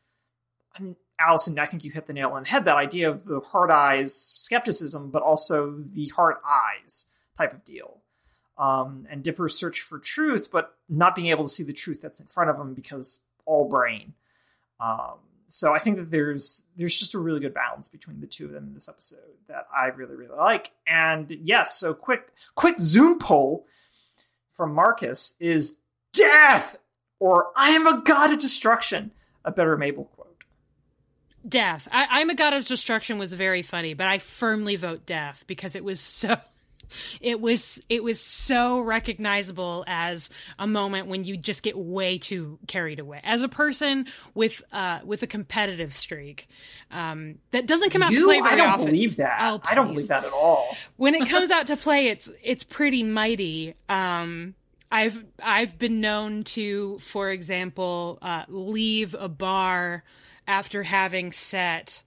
Allison, 1.19 1.57
I 1.57 1.65
think 1.65 1.83
you 1.83 1.91
hit 1.91 2.07
the 2.07 2.13
nail 2.13 2.31
on 2.31 2.43
the 2.43 2.49
head 2.49 2.65
that 2.65 2.77
idea 2.77 3.09
of 3.09 3.25
the 3.25 3.39
hard 3.39 3.71
eyes 3.71 4.13
skepticism, 4.13 5.09
but 5.09 5.23
also 5.23 5.77
the 5.79 6.07
hard 6.09 6.35
eyes 6.45 7.07
type 7.37 7.53
of 7.53 7.63
deal. 7.63 8.01
Um, 8.57 9.07
and 9.09 9.23
Dipper's 9.23 9.57
search 9.57 9.81
for 9.81 9.99
truth, 9.99 10.49
but 10.51 10.75
not 10.89 11.15
being 11.15 11.27
able 11.27 11.43
to 11.43 11.49
see 11.49 11.63
the 11.63 11.73
truth 11.73 12.01
that's 12.01 12.19
in 12.19 12.27
front 12.27 12.49
of 12.49 12.59
him 12.59 12.73
because 12.73 13.23
all 13.45 13.69
brain. 13.69 14.13
Um, 14.79 15.19
so 15.47 15.73
I 15.73 15.79
think 15.79 15.97
that 15.97 16.11
there's 16.11 16.63
there's 16.75 16.97
just 16.97 17.13
a 17.13 17.19
really 17.19 17.39
good 17.39 17.53
balance 17.53 17.87
between 17.87 18.19
the 18.19 18.27
two 18.27 18.45
of 18.45 18.51
them 18.51 18.67
in 18.67 18.73
this 18.73 18.89
episode 18.89 19.19
that 19.47 19.67
I 19.75 19.87
really 19.87 20.15
really 20.15 20.35
like. 20.35 20.71
And 20.85 21.31
yes, 21.41 21.77
so 21.77 21.93
quick 21.93 22.31
quick 22.55 22.79
Zoom 22.79 23.17
poll 23.17 23.65
from 24.51 24.73
Marcus 24.73 25.35
is 25.39 25.79
death 26.13 26.77
or 27.19 27.47
I 27.55 27.69
am 27.69 27.87
a 27.87 28.01
god 28.01 28.33
of 28.33 28.39
destruction. 28.39 29.11
A 29.45 29.51
better 29.51 29.77
Mabel. 29.77 30.11
Death. 31.47 31.87
I, 31.91 32.07
I'm 32.09 32.29
a 32.29 32.35
god 32.35 32.53
of 32.53 32.65
destruction 32.65 33.17
was 33.17 33.31
very 33.33 33.61
funny, 33.61 33.93
but 33.93 34.07
I 34.07 34.19
firmly 34.19 34.75
vote 34.75 35.05
death 35.05 35.43
because 35.47 35.75
it 35.75 35.83
was 35.83 36.01
so 36.01 36.37
it 37.21 37.39
was 37.41 37.81
it 37.89 38.03
was 38.03 38.19
so 38.19 38.79
recognizable 38.79 39.83
as 39.87 40.29
a 40.59 40.67
moment 40.67 41.07
when 41.07 41.23
you 41.23 41.37
just 41.37 41.63
get 41.63 41.77
way 41.77 42.17
too 42.17 42.59
carried 42.67 42.99
away 42.99 43.19
as 43.23 43.43
a 43.43 43.49
person 43.49 44.07
with 44.33 44.61
uh 44.71 44.99
with 45.03 45.21
a 45.23 45.27
competitive 45.27 45.93
streak 45.93 46.47
um 46.91 47.35
that 47.51 47.65
doesn't 47.65 47.89
come 47.89 48.01
out 48.01 48.11
you? 48.11 48.21
to 48.21 48.25
play 48.25 48.39
very 48.41 48.45
often. 48.45 48.59
I 48.59 48.63
don't 48.63 48.73
often. 48.73 48.85
believe 48.87 49.15
that. 49.17 49.37
Oh, 49.41 49.61
I 49.63 49.75
don't 49.75 49.87
believe 49.89 50.07
that 50.07 50.23
at 50.25 50.31
all. 50.33 50.75
when 50.95 51.13
it 51.15 51.27
comes 51.29 51.49
out 51.51 51.67
to 51.67 51.77
play 51.77 52.07
it's 52.07 52.29
it's 52.41 52.63
pretty 52.63 53.03
mighty 53.03 53.73
um 53.89 54.53
i've 54.91 55.25
i've 55.43 55.77
been 55.77 55.99
known 55.99 56.43
to 56.45 56.99
for 56.99 57.29
example 57.31 58.17
uh 58.21 58.43
leave 58.47 59.13
a 59.19 59.27
bar 59.27 60.03
after 60.47 60.83
having 60.83 61.31
set 61.31 62.01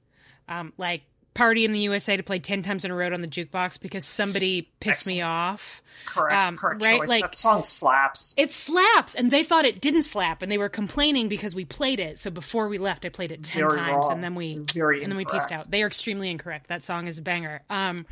um 0.49 0.73
like 0.79 1.03
party 1.35 1.65
in 1.65 1.73
the 1.73 1.79
usa 1.81 2.17
to 2.17 2.23
play 2.25 2.39
10 2.41 2.63
times 2.65 2.85
in 2.85 2.91
a 2.91 2.95
row 2.95 3.13
on 3.13 3.21
the 3.21 3.29
jukebox 3.29 3.79
because 3.81 4.05
somebody 4.05 4.69
pissed 4.81 5.07
me 5.07 5.23
off. 5.23 5.81
Correct, 6.07 6.37
Um, 6.37 6.57
correct 6.57 6.83
right, 6.83 6.99
choice. 6.99 7.09
like- 7.09 7.23
that 7.23 7.37
song 7.37 7.63
slaps. 7.63 8.35
it 8.37 8.53
slaps 8.53 9.15
and 9.15 9.31
they 9.31 9.45
thought 9.45 9.65
it 9.65 9.81
didn't 9.81 10.03
slap 10.03 10.43
and 10.43 10.51
they 10.51 10.59
were 10.59 10.69
complaining 10.69 11.29
because 11.29 11.55
we 11.55 11.65
played 11.65 12.01
it. 12.01 12.19
So 12.19 12.31
before 12.31 12.69
we 12.69 12.79
left 12.79 13.05
i 13.05 13.11
played 13.11 13.31
it 13.31 13.45
10 13.45 13.61
Very 13.69 13.79
times 13.79 13.91
wrong. 14.07 14.13
and 14.13 14.25
then 14.25 14.35
we 14.35 14.59
Very 14.75 15.03
and 15.05 15.13
then 15.13 15.17
we 15.17 15.25
pieced 15.25 15.53
out. 15.53 15.71
They 15.71 15.83
are 15.85 15.87
extremely 15.87 16.31
incorrect. 16.31 16.67
That 16.67 16.83
song 16.83 17.07
is 17.07 17.17
a 17.19 17.23
banger. 17.23 17.63
Um 17.71 18.07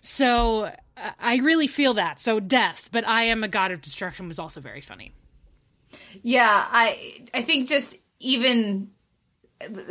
so 0.00 0.72
uh, 0.96 1.10
i 1.20 1.36
really 1.36 1.66
feel 1.68 1.94
that. 1.94 2.20
So 2.20 2.40
death 2.40 2.88
but 2.90 3.06
i 3.06 3.22
am 3.24 3.44
a 3.44 3.48
god 3.48 3.70
of 3.70 3.80
destruction 3.80 4.26
was 4.26 4.38
also 4.40 4.60
very 4.60 4.80
funny. 4.80 5.12
Yeah, 6.22 6.66
I 6.70 7.20
I 7.32 7.42
think 7.42 7.68
just 7.68 7.96
even 8.18 8.90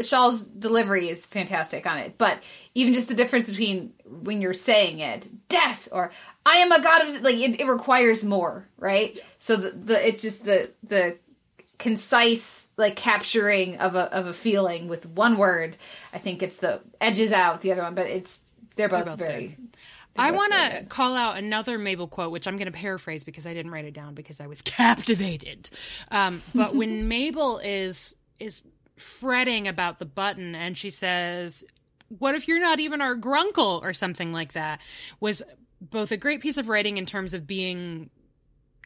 Schaal's 0.02 0.44
delivery 0.44 1.10
is 1.10 1.26
fantastic 1.26 1.86
on 1.86 1.98
it, 1.98 2.18
but 2.18 2.42
even 2.74 2.94
just 2.94 3.08
the 3.08 3.14
difference 3.14 3.50
between 3.50 3.94
when 4.06 4.42
you're 4.42 4.54
saying 4.54 5.00
it, 5.00 5.28
death 5.48 5.88
or 5.92 6.12
I 6.46 6.58
am 6.58 6.72
a 6.72 6.82
god 6.82 7.08
of 7.08 7.22
like 7.22 7.36
it, 7.36 7.62
it 7.62 7.68
requires 7.68 8.24
more, 8.24 8.68
right? 8.78 9.20
So 9.38 9.56
the, 9.56 9.72
the 9.72 10.08
it's 10.08 10.22
just 10.22 10.44
the 10.44 10.72
the 10.84 11.18
concise 11.78 12.68
like 12.78 12.96
capturing 12.96 13.78
of 13.78 13.96
a 13.96 14.14
of 14.14 14.26
a 14.26 14.34
feeling 14.34 14.88
with 14.88 15.06
one 15.06 15.38
word. 15.38 15.78
I 16.14 16.18
think 16.18 16.42
it's 16.42 16.58
the 16.58 16.82
edges 17.00 17.32
out 17.32 17.62
the 17.62 17.72
other 17.72 17.84
one, 17.84 17.96
but 17.96 18.08
it's 18.08 18.42
they're 18.76 18.90
both, 18.90 19.06
both 19.06 19.20
very. 19.20 19.58
I 20.16 20.32
want 20.32 20.52
to 20.52 20.84
call 20.90 21.16
out 21.16 21.38
another 21.38 21.78
Mabel 21.78 22.08
quote, 22.08 22.32
which 22.32 22.46
I'm 22.48 22.58
going 22.58 22.66
to 22.66 22.78
paraphrase 22.78 23.24
because 23.24 23.48
I 23.48 23.54
didn't 23.54 23.72
write 23.72 23.86
it 23.86 23.94
down 23.94 24.16
because 24.16 24.42
I 24.42 24.48
was 24.48 24.62
captivated. 24.64 25.70
Um, 26.12 26.42
but 26.54 26.76
when 26.76 27.08
Mabel 27.08 27.60
is 27.60 28.16
is 28.40 28.62
fretting 29.02 29.68
about 29.68 30.00
the 30.00 30.06
button 30.06 30.56
and 30.56 30.78
she 30.78 30.90
says, 30.90 31.64
"What 32.10 32.36
if 32.36 32.48
you're 32.48 32.60
not 32.60 32.80
even 32.80 33.02
our 33.02 33.16
grunkle?" 33.16 33.82
or 33.82 33.94
something 33.94 34.32
like 34.32 34.54
that, 34.54 34.80
was 35.20 35.44
both 35.82 36.12
a 36.12 36.18
great 36.18 36.42
piece 36.42 36.58
of 36.58 36.70
writing 36.70 36.98
in 36.98 37.06
terms 37.06 37.34
of 37.34 37.48
being 37.48 38.10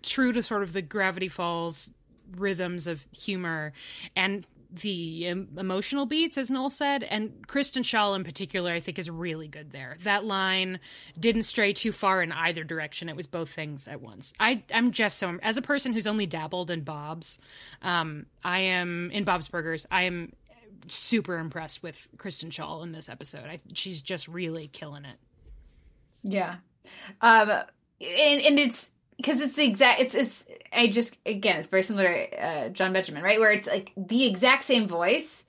true 0.04 0.32
to 0.34 0.43
sort 0.43 0.63
of 0.63 0.73
the 0.73 0.82
Gravity 0.82 1.28
Falls 1.28 1.89
rhythms 2.36 2.88
of 2.88 3.08
humor 3.15 3.73
and 4.15 4.45
the 4.81 5.27
em- 5.27 5.49
emotional 5.57 6.05
beats, 6.05 6.38
as 6.38 6.49
Noel 6.49 6.69
said, 6.69 7.03
and 7.03 7.47
Kristen 7.47 7.83
Schaal 7.83 8.15
in 8.15 8.23
particular, 8.23 8.71
I 8.71 8.79
think 8.79 8.97
is 8.97 9.09
really 9.09 9.47
good 9.47 9.71
there. 9.71 9.97
That 10.03 10.25
line 10.25 10.79
didn't 11.19 11.43
stray 11.43 11.73
too 11.73 11.91
far 11.91 12.21
in 12.21 12.31
either 12.31 12.63
direction. 12.63 13.09
It 13.09 13.15
was 13.15 13.27
both 13.27 13.49
things 13.49 13.88
at 13.88 14.01
once. 14.01 14.33
I, 14.39 14.63
I'm 14.73 14.91
just 14.91 15.17
so 15.17 15.38
as 15.41 15.57
a 15.57 15.62
person 15.62 15.93
who's 15.93 16.07
only 16.07 16.25
dabbled 16.25 16.71
in 16.71 16.81
Bob's, 16.81 17.39
um, 17.81 18.25
I 18.43 18.59
am 18.59 19.12
in 19.12 19.23
Bob's 19.23 19.47
Burgers. 19.47 19.86
I 19.91 20.03
am 20.03 20.33
super 20.88 21.38
impressed 21.38 21.83
with 21.83 22.07
Kristen 22.17 22.49
Schaal 22.49 22.83
in 22.83 22.91
this 22.91 23.09
episode. 23.09 23.45
I, 23.45 23.59
she's 23.73 24.01
just 24.01 24.27
really 24.27 24.67
killing 24.67 25.05
it. 25.05 25.17
Yeah. 26.23 26.55
Um 27.21 27.49
and, 28.01 28.41
and 28.41 28.59
it's 28.59 28.91
because 29.17 29.41
it's 29.41 29.56
the 29.56 29.65
exact 29.65 30.02
it's 30.02 30.15
it's 30.15 30.45
I 30.71 30.88
just 30.88 31.17
again 31.26 31.60
it's 31.60 31.69
very 31.69 31.84
similar 31.84 32.08
to 32.08 32.45
uh, 32.45 32.69
Jon 32.69 32.93
Benjamin, 32.93 33.23
right? 33.23 33.39
Where 33.39 33.52
it's 33.52 33.67
like 33.67 33.91
the 33.95 34.26
exact 34.26 34.63
same 34.63 34.88
voice, 34.88 35.43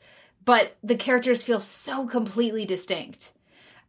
but 0.45 0.77
the 0.83 0.97
characters 0.97 1.43
feel 1.43 1.61
so 1.61 2.07
completely 2.07 2.65
distinct. 2.65 3.33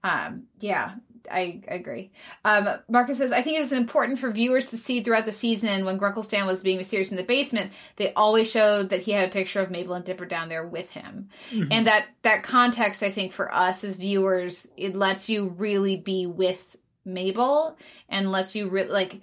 Um 0.04 0.44
yeah, 0.60 0.96
I, 1.32 1.62
I 1.70 1.76
agree. 1.76 2.12
Um, 2.44 2.70
Marcus 2.88 3.18
says, 3.18 3.32
I 3.32 3.42
think 3.42 3.58
it 3.58 3.62
was 3.62 3.72
important 3.72 4.20
for 4.20 4.32
viewers 4.32 4.68
to 4.68 4.78
see 4.78 5.02
throughout 5.02 5.26
the 5.26 5.32
season 5.32 5.86
when 5.86 6.00
Grunkle 6.00 6.24
Stan 6.24 6.46
was 6.46 6.62
being 6.62 6.78
mysterious 6.78 7.12
in 7.12 7.18
the 7.18 7.24
basement. 7.24 7.72
They 7.96 8.14
always 8.14 8.50
showed 8.50 8.90
that 8.90 9.02
he 9.02 9.12
had 9.12 9.28
a 9.28 9.32
picture 9.32 9.60
of 9.60 9.72
Mabel 9.72 9.96
and 9.96 10.06
Dipper 10.06 10.26
down 10.26 10.50
there 10.50 10.66
with 10.66 10.92
him, 10.92 11.30
and 11.72 11.88
that 11.88 12.08
that 12.24 12.44
context, 12.44 13.04
I 13.04 13.10
think, 13.10 13.32
for 13.32 13.54
us 13.54 13.84
as 13.84 13.96
viewers, 13.96 14.70
it 14.78 14.96
lets 14.96 15.30
you 15.30 15.50
really 15.50 15.98
be 15.98 16.26
with 16.26 16.76
Mabel 17.06 17.78
and 18.10 18.32
lets 18.32 18.56
you 18.56 18.68
re- 18.70 18.86
like, 18.86 19.22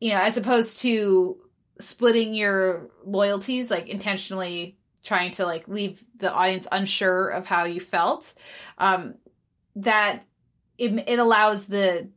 you 0.00 0.10
know, 0.10 0.20
as 0.20 0.36
opposed 0.36 0.80
to 0.80 1.38
splitting 1.80 2.34
your 2.34 2.90
loyalties, 3.04 3.70
like 3.70 3.88
intentionally 3.88 4.76
trying 5.02 5.30
to 5.32 5.44
like 5.44 5.68
leave 5.68 6.04
the 6.16 6.32
audience 6.32 6.66
unsure 6.70 7.28
of 7.28 7.46
how 7.46 7.64
you 7.64 7.80
felt. 7.80 8.34
Um, 8.78 9.14
that 9.76 10.24
it, 10.76 10.92
it 11.08 11.18
allows 11.18 11.66
the 11.66 12.08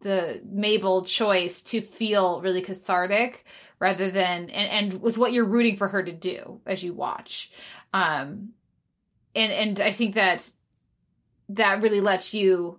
the 0.00 0.42
Mabel 0.44 1.04
choice 1.04 1.62
to 1.64 1.80
feel 1.80 2.40
really 2.40 2.62
cathartic 2.62 3.44
rather 3.78 4.10
than 4.10 4.50
and 4.50 4.92
and 4.92 5.02
was 5.02 5.18
what 5.18 5.32
you're 5.32 5.44
rooting 5.44 5.76
for 5.76 5.88
her 5.88 6.02
to 6.02 6.12
do 6.12 6.60
as 6.66 6.84
you 6.84 6.92
watch. 6.92 7.50
Um 7.92 8.50
and 9.34 9.52
and 9.52 9.80
I 9.80 9.92
think 9.92 10.14
that 10.14 10.50
that 11.48 11.82
really 11.82 12.00
lets 12.00 12.34
you 12.34 12.78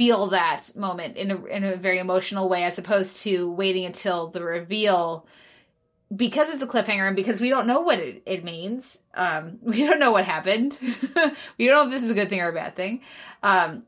feel 0.00 0.28
that 0.28 0.74
moment 0.74 1.18
in 1.18 1.30
a 1.30 1.44
in 1.44 1.62
a 1.62 1.76
very 1.76 1.98
emotional 1.98 2.48
way 2.48 2.64
as 2.64 2.78
opposed 2.78 3.20
to 3.20 3.52
waiting 3.52 3.84
until 3.84 4.28
the 4.28 4.42
reveal. 4.42 5.26
Because 6.16 6.48
it's 6.48 6.62
a 6.62 6.66
cliffhanger 6.66 7.06
and 7.06 7.14
because 7.14 7.38
we 7.38 7.50
don't 7.50 7.66
know 7.66 7.82
what 7.82 7.98
it, 7.98 8.22
it 8.24 8.42
means 8.42 8.96
um 9.12 9.58
we 9.62 9.84
don't 9.84 10.00
know 10.00 10.10
what 10.10 10.24
happened. 10.24 10.78
We 11.58 11.66
don't 11.66 11.74
know 11.74 11.84
if 11.84 11.90
this 11.90 12.02
is 12.02 12.10
a 12.10 12.14
good 12.14 12.30
thing 12.30 12.40
or 12.40 12.48
a 12.48 12.54
bad 12.54 12.76
thing. 12.76 13.02
Um 13.42 13.82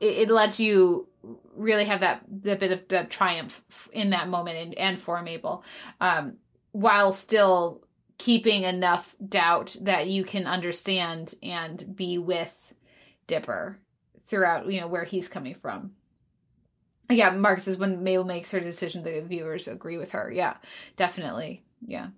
it, 0.00 0.22
it 0.22 0.30
lets 0.30 0.58
you 0.58 1.06
really 1.54 1.84
have 1.84 2.00
that 2.00 2.24
the 2.28 2.56
bit 2.56 2.72
of 2.72 2.88
that 2.88 3.08
triumph 3.08 3.62
in 3.92 4.10
that 4.10 4.28
moment 4.28 4.58
and, 4.58 4.74
and 4.74 4.98
for 4.98 5.22
Mabel, 5.22 5.62
um, 6.00 6.38
while 6.72 7.12
still 7.12 7.86
keeping 8.18 8.64
enough 8.64 9.14
doubt 9.24 9.76
that 9.80 10.08
you 10.08 10.24
can 10.24 10.44
understand 10.44 11.36
and 11.40 11.94
be 11.94 12.18
with 12.18 12.74
Dipper 13.28 13.78
throughout, 14.26 14.70
you 14.70 14.80
know, 14.80 14.88
where 14.88 15.04
he's 15.04 15.28
coming 15.28 15.54
from. 15.54 15.92
Yeah, 17.08 17.30
Mark 17.30 17.60
says 17.60 17.78
when 17.78 18.02
Mabel 18.02 18.24
makes 18.24 18.50
her 18.50 18.60
decision, 18.60 19.04
the 19.04 19.22
viewers 19.22 19.68
agree 19.68 19.96
with 19.96 20.12
her. 20.12 20.30
Yeah, 20.32 20.56
definitely. 20.96 21.62
Yeah. 21.86 22.08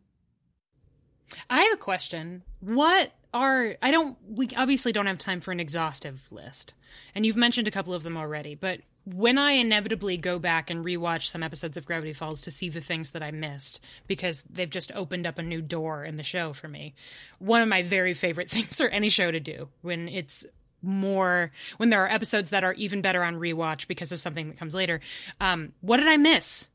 I 1.51 1.63
have 1.63 1.75
a 1.75 1.77
question. 1.77 2.43
What 2.61 3.13
are 3.35 3.77
I 3.83 3.91
don't 3.91 4.17
we 4.27 4.49
obviously 4.57 4.93
don't 4.93 5.07
have 5.07 5.19
time 5.19 5.41
for 5.41 5.53
an 5.53 5.61
exhaustive 5.61 6.23
list. 6.31 6.75
And 7.15 7.27
you've 7.27 7.37
mentioned 7.37 7.69
a 7.69 7.73
couple 7.73 7.93
of 7.93 8.03
them 8.03 8.17
already, 8.17 8.55
but 8.55 8.81
when 9.05 9.39
I 9.39 9.53
inevitably 9.53 10.19
go 10.19 10.39
back 10.39 10.69
and 10.69 10.85
rewatch 10.85 11.29
some 11.29 11.43
episodes 11.43 11.77
of 11.77 11.87
Gravity 11.87 12.13
Falls 12.13 12.43
to 12.43 12.51
see 12.51 12.69
the 12.69 12.81
things 12.81 13.11
that 13.11 13.23
I 13.23 13.31
missed 13.31 13.81
because 14.07 14.43
they've 14.51 14.69
just 14.69 14.93
opened 14.93 15.27
up 15.27 15.39
a 15.39 15.43
new 15.43 15.63
door 15.63 16.05
in 16.05 16.17
the 16.17 16.23
show 16.23 16.53
for 16.53 16.69
me, 16.69 16.95
one 17.39 17.63
of 17.63 17.69
my 17.69 17.83
very 17.83 18.13
favorite 18.13 18.51
things 18.51 18.77
for 18.77 18.89
any 18.89 19.09
show 19.09 19.31
to 19.31 19.41
do 19.41 19.69
when 19.83 20.09
it's 20.09 20.45
more 20.83 21.51
when 21.77 21.91
there 21.91 22.05
are 22.05 22.11
episodes 22.11 22.51
that 22.51 22.65
are 22.65 22.75
even 22.75 23.03
better 23.03 23.23
on 23.23 23.37
rewatch 23.37 23.87
because 23.89 24.13
of 24.13 24.21
something 24.21 24.49
that 24.49 24.59
comes 24.59 24.75
later. 24.75 25.01
Um, 25.41 25.73
what 25.81 25.99
did 25.99 26.09
I 26.09 26.17
miss? 26.17 26.69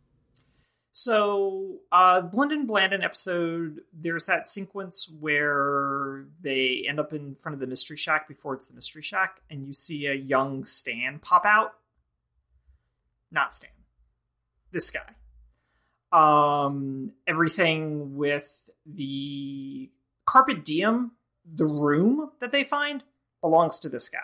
So, 0.95 1.79
uh, 1.91 2.21
Blendin 2.21 2.67
Blandin 2.67 3.03
episode, 3.03 3.81
there's 3.91 4.27
that 4.27 4.45
sequence 4.45 5.11
where 5.19 6.25
they 6.39 6.85
end 6.87 6.99
up 6.99 7.13
in 7.13 7.33
front 7.33 7.55
of 7.55 7.59
the 7.59 7.65
Mystery 7.65 7.97
Shack 7.97 8.27
before 8.27 8.53
it's 8.53 8.67
the 8.67 8.75
Mystery 8.75 9.01
Shack, 9.01 9.41
and 9.49 9.65
you 9.65 9.73
see 9.73 10.05
a 10.05 10.13
young 10.13 10.63
Stan 10.63 11.17
pop 11.17 11.45
out. 11.45 11.73
Not 13.31 13.55
Stan. 13.55 13.71
This 14.71 14.91
guy. 14.91 15.15
Um, 16.11 17.13
everything 17.25 18.15
with 18.15 18.69
the 18.85 19.89
Carpet 20.25 20.63
Diem, 20.63 21.13
the 21.43 21.65
room 21.65 22.29
that 22.39 22.51
they 22.51 22.63
find, 22.63 23.03
belongs 23.43 23.77
to 23.81 23.89
this 23.89 24.09
guy. 24.09 24.19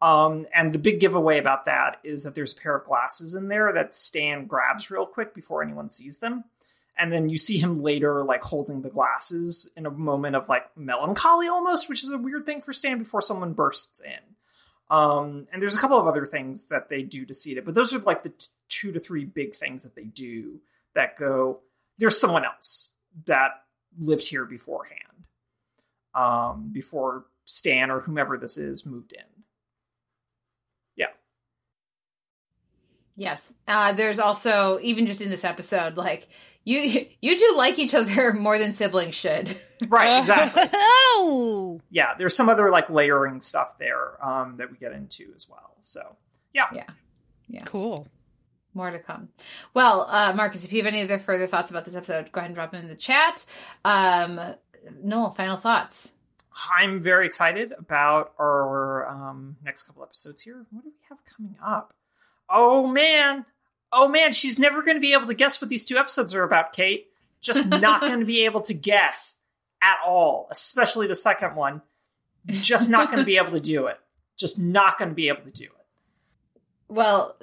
Um, 0.00 0.46
and 0.54 0.72
the 0.72 0.78
big 0.78 1.00
giveaway 1.00 1.38
about 1.38 1.64
that 1.64 1.98
is 2.04 2.22
that 2.22 2.36
there's 2.36 2.52
a 2.52 2.60
pair 2.60 2.76
of 2.76 2.84
glasses 2.84 3.34
in 3.34 3.48
there 3.48 3.72
that 3.72 3.96
Stan 3.96 4.46
grabs 4.46 4.90
real 4.90 5.06
quick 5.06 5.34
before 5.34 5.62
anyone 5.62 5.90
sees 5.90 6.18
them. 6.18 6.44
And 6.96 7.12
then 7.12 7.28
you 7.28 7.38
see 7.38 7.58
him 7.58 7.82
later, 7.82 8.24
like 8.24 8.42
holding 8.42 8.82
the 8.82 8.90
glasses 8.90 9.70
in 9.76 9.86
a 9.86 9.90
moment 9.90 10.36
of 10.36 10.48
like 10.48 10.76
melancholy 10.76 11.48
almost, 11.48 11.88
which 11.88 12.04
is 12.04 12.12
a 12.12 12.18
weird 12.18 12.46
thing 12.46 12.60
for 12.60 12.72
Stan 12.72 12.98
before 12.98 13.20
someone 13.20 13.54
bursts 13.54 14.00
in. 14.00 14.36
Um, 14.90 15.46
and 15.52 15.60
there's 15.60 15.74
a 15.74 15.78
couple 15.78 15.98
of 15.98 16.06
other 16.06 16.26
things 16.26 16.68
that 16.68 16.88
they 16.88 17.02
do 17.02 17.26
to 17.26 17.34
seed 17.34 17.58
it, 17.58 17.64
but 17.64 17.74
those 17.74 17.92
are 17.92 17.98
like 17.98 18.22
the 18.22 18.30
t- 18.30 18.46
two 18.68 18.92
to 18.92 18.98
three 18.98 19.24
big 19.24 19.54
things 19.54 19.82
that 19.82 19.94
they 19.94 20.04
do 20.04 20.60
that 20.94 21.16
go, 21.16 21.60
there's 21.98 22.18
someone 22.18 22.44
else 22.44 22.92
that 23.26 23.50
lived 23.98 24.24
here 24.24 24.44
beforehand, 24.44 25.26
um, 26.14 26.70
before 26.72 27.26
Stan 27.48 27.90
or 27.90 28.00
whomever 28.00 28.36
this 28.36 28.58
is 28.58 28.84
moved 28.84 29.14
in. 29.14 29.24
Yeah. 30.96 31.06
Yes. 33.16 33.54
Uh, 33.66 33.92
there's 33.92 34.18
also 34.18 34.78
even 34.82 35.06
just 35.06 35.22
in 35.22 35.30
this 35.30 35.44
episode, 35.44 35.96
like 35.96 36.28
you 36.64 36.78
you 37.22 37.38
two 37.38 37.54
like 37.56 37.78
each 37.78 37.94
other 37.94 38.32
more 38.34 38.58
than 38.58 38.72
siblings 38.72 39.14
should. 39.14 39.58
Right, 39.88 40.18
exactly. 40.20 40.64
oh, 40.74 41.80
yeah, 41.90 42.14
there's 42.18 42.36
some 42.36 42.48
other 42.50 42.68
like 42.68 42.90
layering 42.90 43.40
stuff 43.40 43.78
there 43.78 44.22
um, 44.24 44.56
that 44.58 44.70
we 44.70 44.76
get 44.76 44.92
into 44.92 45.32
as 45.34 45.48
well. 45.48 45.76
So 45.80 46.16
yeah, 46.52 46.66
Yeah. 46.72 46.84
Yeah. 47.48 47.62
cool. 47.64 48.06
More 48.74 48.90
to 48.90 48.98
come. 48.98 49.30
Well, 49.72 50.06
uh, 50.10 50.34
Marcus, 50.36 50.64
if 50.64 50.72
you 50.74 50.82
have 50.82 50.86
any 50.92 51.02
other 51.02 51.18
further 51.18 51.46
thoughts 51.46 51.70
about 51.70 51.86
this 51.86 51.96
episode, 51.96 52.30
go 52.30 52.40
ahead 52.40 52.50
and 52.50 52.54
drop 52.54 52.72
them 52.72 52.82
in 52.82 52.88
the 52.88 52.94
chat. 52.94 53.46
Um, 53.86 54.38
Noel, 55.02 55.30
final 55.30 55.56
thoughts. 55.56 56.12
I'm 56.70 57.00
very 57.00 57.26
excited 57.26 57.72
about 57.78 58.32
our 58.38 59.06
um, 59.08 59.56
next 59.64 59.84
couple 59.84 60.02
episodes 60.02 60.42
here. 60.42 60.66
What 60.70 60.84
do 60.84 60.90
we 60.90 61.06
have 61.08 61.24
coming 61.24 61.56
up? 61.64 61.94
Oh 62.50 62.86
man, 62.86 63.46
oh 63.92 64.08
man, 64.08 64.32
she's 64.32 64.58
never 64.58 64.82
going 64.82 64.96
to 64.96 65.00
be 65.00 65.12
able 65.12 65.26
to 65.26 65.34
guess 65.34 65.60
what 65.60 65.68
these 65.68 65.84
two 65.84 65.98
episodes 65.98 66.34
are 66.34 66.42
about. 66.42 66.72
Kate, 66.72 67.08
just 67.40 67.66
not 67.66 68.00
going 68.00 68.20
to 68.20 68.26
be 68.26 68.44
able 68.44 68.62
to 68.62 68.74
guess 68.74 69.40
at 69.80 69.98
all, 70.04 70.48
especially 70.50 71.06
the 71.06 71.14
second 71.14 71.54
one. 71.54 71.82
Just 72.46 72.88
not 72.88 73.08
going 73.08 73.18
to 73.18 73.24
be 73.24 73.36
able 73.36 73.52
to 73.52 73.60
do 73.60 73.86
it. 73.86 73.98
Just 74.36 74.58
not 74.58 74.98
going 74.98 75.10
to 75.10 75.14
be 75.14 75.28
able 75.28 75.42
to 75.42 75.52
do 75.52 75.64
it. 75.64 75.70
Well, 76.88 77.36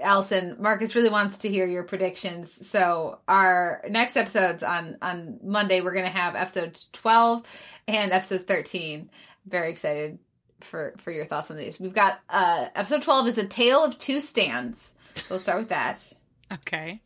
Allison, 0.00 0.56
Marcus 0.60 0.94
really 0.94 1.08
wants 1.08 1.38
to 1.38 1.48
hear 1.48 1.66
your 1.66 1.84
predictions. 1.84 2.66
So 2.66 3.18
our 3.28 3.82
next 3.88 4.16
episodes 4.16 4.62
on 4.62 4.96
on 5.02 5.38
Monday, 5.42 5.80
we're 5.80 5.92
to 6.04 6.10
have 6.10 6.36
episodes 6.36 6.88
twelve 6.92 7.44
and 7.88 8.12
episode 8.12 8.46
thirteen. 8.46 9.10
Very 9.46 9.70
excited 9.70 10.18
for 10.60 10.94
for 10.98 11.10
your 11.10 11.24
thoughts 11.24 11.50
on 11.50 11.56
these. 11.56 11.78
We've 11.80 11.94
got 11.94 12.20
uh 12.28 12.68
episode 12.74 13.02
twelve 13.02 13.26
is 13.28 13.38
a 13.38 13.46
tale 13.46 13.84
of 13.84 13.98
two 13.98 14.20
Stans. 14.20 14.94
We'll 15.30 15.38
start 15.38 15.58
with 15.58 15.68
that. 15.70 16.12
Okay. 16.52 17.00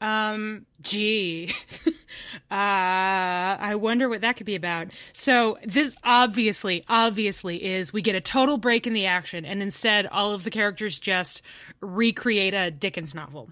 Um, 0.00 0.66
gee. 0.80 1.52
uh, 1.86 1.90
I 2.50 3.74
wonder 3.78 4.08
what 4.08 4.22
that 4.22 4.36
could 4.36 4.46
be 4.46 4.54
about. 4.54 4.88
So 5.12 5.58
this 5.64 5.96
obviously, 6.02 6.84
obviously 6.88 7.62
is 7.64 7.92
we 7.92 8.02
get 8.02 8.14
a 8.14 8.20
total 8.20 8.56
break 8.56 8.86
in 8.86 8.92
the 8.92 9.06
action 9.06 9.44
and 9.44 9.62
instead 9.62 10.06
all 10.06 10.32
of 10.32 10.44
the 10.44 10.50
characters 10.50 10.98
just 10.98 11.42
recreate 11.80 12.54
a 12.54 12.70
Dickens 12.70 13.14
novel. 13.14 13.50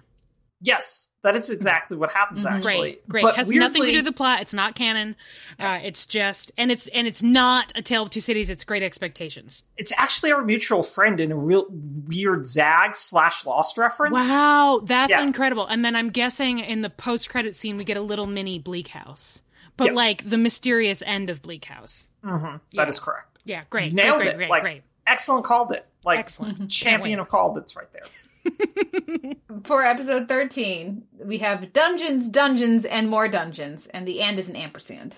Yes, 0.61 1.09
that 1.21 1.37
is 1.37 1.49
exactly 1.49 1.95
what 1.95 2.11
happens. 2.11 2.45
Actually, 2.45 2.73
Great, 2.73 3.07
great. 3.09 3.21
But 3.23 3.35
Has 3.37 3.49
nothing 3.49 3.81
to 3.83 3.91
do 3.91 3.95
with 3.97 4.05
the 4.05 4.11
plot. 4.11 4.41
It's 4.41 4.53
not 4.53 4.75
canon. 4.75 5.15
Uh, 5.57 5.79
it's 5.81 6.05
just, 6.05 6.51
and 6.57 6.69
it's 6.69 6.87
and 6.89 7.07
it's 7.07 7.23
not 7.23 7.71
a 7.75 7.81
Tale 7.81 8.03
of 8.03 8.09
Two 8.09 8.19
Cities. 8.19 8.49
It's 8.49 8.65
Great 8.65 8.83
Expectations. 8.83 9.63
It's 9.77 9.93
actually 9.95 10.33
our 10.33 10.43
mutual 10.43 10.83
friend 10.83 11.19
in 11.21 11.31
a 11.31 11.35
real 11.37 11.65
weird 11.69 12.45
Zag 12.45 12.95
slash 12.97 13.45
Lost 13.45 13.77
reference. 13.77 14.13
Wow, 14.27 14.81
that's 14.83 15.11
Yeah. 15.11 15.21
incredible. 15.21 15.65
And 15.65 15.83
then 15.85 15.95
I'm 15.95 16.09
guessing 16.09 16.59
in 16.59 16.81
the 16.81 16.89
post 16.89 17.29
credit 17.29 17.55
scene 17.55 17.77
we 17.77 17.85
get 17.85 17.95
a 17.97 18.01
little 18.01 18.27
mini 18.27 18.59
Bleak 18.59 18.89
House, 18.89 19.41
but 19.77 19.85
Yes. 19.87 19.95
like 19.95 20.29
the 20.29 20.37
mysterious 20.37 21.01
end 21.05 21.29
of 21.29 21.41
Bleak 21.41 21.65
House. 21.65 22.09
Mm-hmm. 22.25 22.57
Yeah. 22.71 22.81
That 22.83 22.89
is 22.89 22.99
correct. 22.99 23.39
Yeah, 23.45 23.63
great, 23.69 23.93
Nailed 23.93 24.17
great, 24.17 24.27
it. 24.27 24.31
great, 24.31 24.37
great, 24.37 24.49
like, 24.49 24.61
great. 24.61 24.83
Excellent 25.07 25.45
called 25.45 25.71
it. 25.71 25.85
Like 26.03 26.19
Excellent. 26.19 26.69
Champion 26.69 27.19
of 27.19 27.29
called 27.29 27.57
it's 27.57 27.75
right 27.77 27.91
there. 27.93 28.03
For 29.63 29.83
episode 29.83 30.27
thirteen, 30.27 31.03
we 31.17 31.39
have 31.39 31.73
dungeons, 31.73 32.29
dungeons, 32.29 32.85
and 32.85 33.09
more 33.09 33.27
dungeons, 33.27 33.87
and 33.87 34.07
the 34.07 34.21
and 34.21 34.39
is 34.39 34.49
an 34.49 34.55
ampersand. 34.55 35.15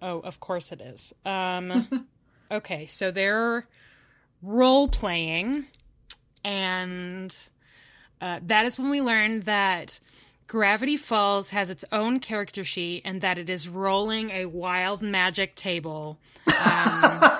Oh, 0.00 0.20
of 0.20 0.40
course 0.40 0.72
it 0.72 0.80
is. 0.80 1.12
Um, 1.24 2.06
okay, 2.50 2.86
so 2.86 3.10
they're 3.10 3.66
role 4.42 4.88
playing, 4.88 5.66
and 6.44 7.34
uh, 8.20 8.40
that 8.42 8.66
is 8.66 8.78
when 8.78 8.90
we 8.90 9.00
learned 9.00 9.44
that 9.44 10.00
Gravity 10.48 10.96
Falls 10.96 11.50
has 11.50 11.68
its 11.68 11.84
own 11.92 12.20
character 12.20 12.64
sheet 12.64 13.02
and 13.04 13.20
that 13.20 13.36
it 13.36 13.50
is 13.50 13.68
rolling 13.68 14.30
a 14.30 14.46
wild 14.46 15.02
magic 15.02 15.54
table 15.54 16.18
um, 16.46 17.30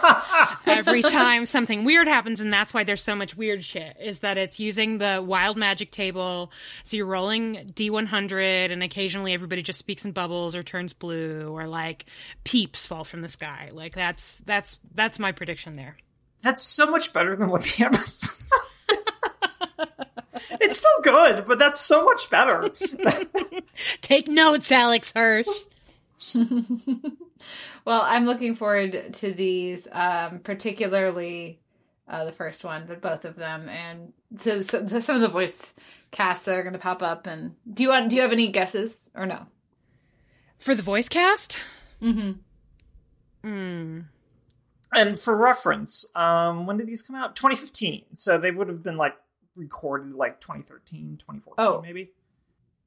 every 0.67 1.03
time 1.11 1.47
something 1.47 1.85
weird 1.85 2.07
happens, 2.07 2.43
and 2.43 2.53
that's 2.53 2.75
why 2.75 2.85
there's 2.85 3.03
so 3.03 3.17
much 3.17 3.35
weird 3.35 3.65
shit. 3.65 3.97
Is 3.99 4.19
that 4.19 4.37
it's 4.37 4.61
using 4.61 4.99
the 4.99 5.25
wild 5.27 5.57
magic 5.57 5.91
table, 5.91 6.53
so 6.85 6.99
you're 6.99 7.07
rolling 7.07 7.73
D100, 7.75 8.71
and 8.71 8.83
occasionally 8.83 9.33
everybody 9.33 9.63
just 9.63 9.79
speaks 9.79 10.05
in 10.05 10.13
bubbles 10.13 10.55
or 10.55 10.63
turns 10.63 10.93
blue, 10.93 11.49
or 11.51 11.67
like 11.67 12.05
peeps 12.45 12.85
fall 12.85 13.05
from 13.05 13.23
the 13.23 13.29
sky. 13.29 13.71
Like 13.73 13.95
that's 13.95 14.37
that's 14.45 14.79
that's 14.95 15.19
my 15.19 15.33
prediction 15.33 15.77
there. 15.77 15.97
That's 16.43 16.63
so 16.63 16.87
much 16.91 17.15
better 17.15 17.35
than 17.37 17.49
what 17.49 17.63
the 17.63 17.85
episode. 17.87 18.45
it's 20.61 20.79
still 20.79 21.01
good, 21.03 21.45
but 21.47 21.59
that's 21.59 21.81
so 21.81 22.05
much 22.05 22.31
better. 22.31 22.71
Take 24.03 24.29
notes, 24.29 24.71
Alex 24.73 25.13
Hirsch. 25.15 25.47
Well, 27.89 28.03
I'm 28.05 28.27
looking 28.27 28.55
forward 28.55 29.15
to 29.15 29.33
these, 29.33 29.89
um, 29.91 30.41
particularly 30.41 31.59
uh, 32.07 32.27
the 32.27 32.33
first 32.33 32.63
one, 32.63 32.85
but 32.87 33.01
both 33.01 33.25
of 33.25 33.35
them, 33.35 33.67
and 33.71 34.13
to, 34.41 34.63
to 34.63 35.01
some 35.01 35.17
of 35.17 35.23
the 35.23 35.29
voice 35.29 35.73
casts 36.11 36.45
that 36.45 36.59
are 36.59 36.63
going 36.63 36.75
to 36.75 36.79
pop 36.79 37.03
up. 37.03 37.27
And 37.27 37.55
do 37.73 37.83
you 37.83 37.89
want? 37.89 38.11
Do 38.11 38.17
you 38.17 38.21
have 38.21 38.33
any 38.33 38.49
guesses 38.49 39.11
or 39.15 39.25
no? 39.25 39.47
For 40.59 40.75
the 40.75 40.83
voice 40.83 41.09
cast? 41.09 41.59
Mm-hmm. 42.03 42.33
Hmm. 43.43 44.01
and 44.93 45.19
for 45.19 45.35
reference, 45.35 46.05
um, 46.15 46.67
when 46.67 46.77
did 46.77 46.89
these 46.89 47.01
come 47.01 47.17
out? 47.17 47.37
2015. 47.37 48.05
So 48.13 48.37
they 48.37 48.51
would 48.51 48.69
have 48.69 48.83
been 48.83 48.99
like 48.99 49.17
recorded 49.59 50.15
like 50.15 50.41
2013, 50.41 51.19
2014, 51.19 51.55
Oh. 51.59 51.83
maybe. 51.83 52.11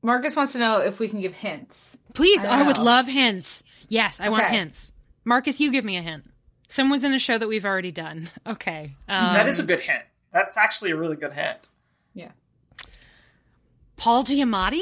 Marcus 0.02 0.36
wants 0.36 0.54
to 0.54 0.60
know 0.60 0.80
if 0.82 1.00
we 1.00 1.08
can 1.08 1.22
give 1.22 1.36
hints. 1.36 1.96
Please, 2.16 2.44
I 2.44 2.62
I, 2.62 2.64
would 2.64 2.80
love 2.80 3.08
hints. 3.08 3.64
Yes, 3.88 4.20
I 4.20 4.30
want 4.30 4.46
hints. 4.46 4.94
Marcus, 5.24 5.60
you 5.60 5.72
give 5.72 5.86
me 5.86 5.98
a 5.98 6.02
hint. 6.02 6.24
Someone's 6.68 7.04
in 7.04 7.14
a 7.14 7.20
show 7.20 7.38
that 7.38 7.48
we've 7.48 7.66
already 7.66 7.92
done. 7.92 8.30
Okay. 8.48 8.96
Um, 9.08 9.34
that 9.36 9.48
is 9.48 9.60
a 9.60 9.64
good 9.64 9.80
hint. 9.82 10.04
That's 10.34 10.58
actually 10.58 10.92
a 10.92 10.96
really 10.96 11.18
good 11.18 11.34
hint. 11.34 11.68
Yeah. 12.16 12.32
Paul 13.98 14.24
Giamatti? 14.24 14.82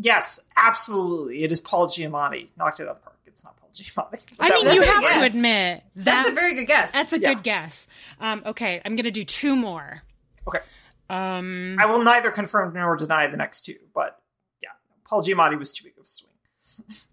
Yes, 0.00 0.40
absolutely. 0.56 1.42
It 1.42 1.52
is 1.52 1.60
Paul 1.60 1.88
Giamatti. 1.88 2.48
Knocked 2.56 2.80
it 2.80 2.84
out 2.84 2.90
of 2.90 2.96
the 2.98 3.02
park. 3.02 3.16
It's 3.26 3.44
not 3.44 3.56
Paul 3.58 3.68
Giamatti. 3.74 4.22
I 4.38 4.48
mean, 4.50 4.74
you 4.74 4.82
have 4.82 5.02
nice. 5.02 5.14
to 5.20 5.26
admit 5.36 5.82
that 5.96 6.04
That's 6.04 6.28
a 6.30 6.32
very 6.32 6.54
good 6.54 6.66
guess. 6.66 6.92
that's 6.92 7.12
a 7.12 7.18
Yeah. 7.20 7.34
good 7.34 7.42
guess. 7.42 7.86
Um, 8.20 8.42
okay, 8.46 8.80
I'm 8.84 8.96
gonna 8.96 9.10
do 9.10 9.24
two 9.24 9.56
more. 9.56 10.02
Okay. 10.46 10.60
Um, 11.10 11.76
I 11.80 11.86
will 11.86 12.02
neither 12.02 12.30
confirm 12.30 12.74
nor 12.74 12.96
deny 12.96 13.26
the 13.28 13.36
next 13.36 13.62
two, 13.62 13.76
but 13.94 14.18
yeah, 14.62 14.70
Paul 15.06 15.22
Giamatti 15.22 15.58
was 15.58 15.72
too 15.72 15.84
big 15.84 15.94
of 15.96 16.02
a 16.02 16.06
swing. 16.06 16.32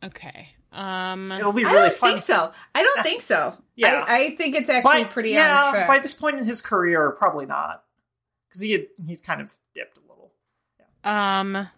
okay. 0.04 0.50
Um, 0.74 1.32
It'll 1.32 1.54
be 1.54 1.64
really 1.64 1.70
I 1.76 1.78
really 1.78 1.90
don't 1.90 1.98
fun. 1.98 2.10
think 2.10 2.22
so. 2.22 2.52
I 2.74 2.84
don't 2.84 3.04
think 3.04 3.22
so. 3.22 3.56
Yeah. 3.78 4.04
I, 4.06 4.16
I 4.26 4.36
think 4.36 4.56
it's 4.56 4.70
actually 4.70 5.04
But, 5.06 5.12
pretty 5.12 5.30
yeah, 5.30 5.64
on 5.68 5.74
track. 5.74 5.88
by 5.88 6.00
this 6.00 6.14
point 6.14 6.38
in 6.38 6.46
his 6.46 6.62
career, 6.62 7.12
probably 7.12 7.46
not, 7.46 7.84
because 8.50 8.62
he 8.62 8.74
had 8.74 8.88
he 9.08 9.16
kind 9.16 9.40
of 9.40 9.54
dipped 9.74 9.98
a 9.98 10.02
little. 10.02 10.32
um, 11.06 11.70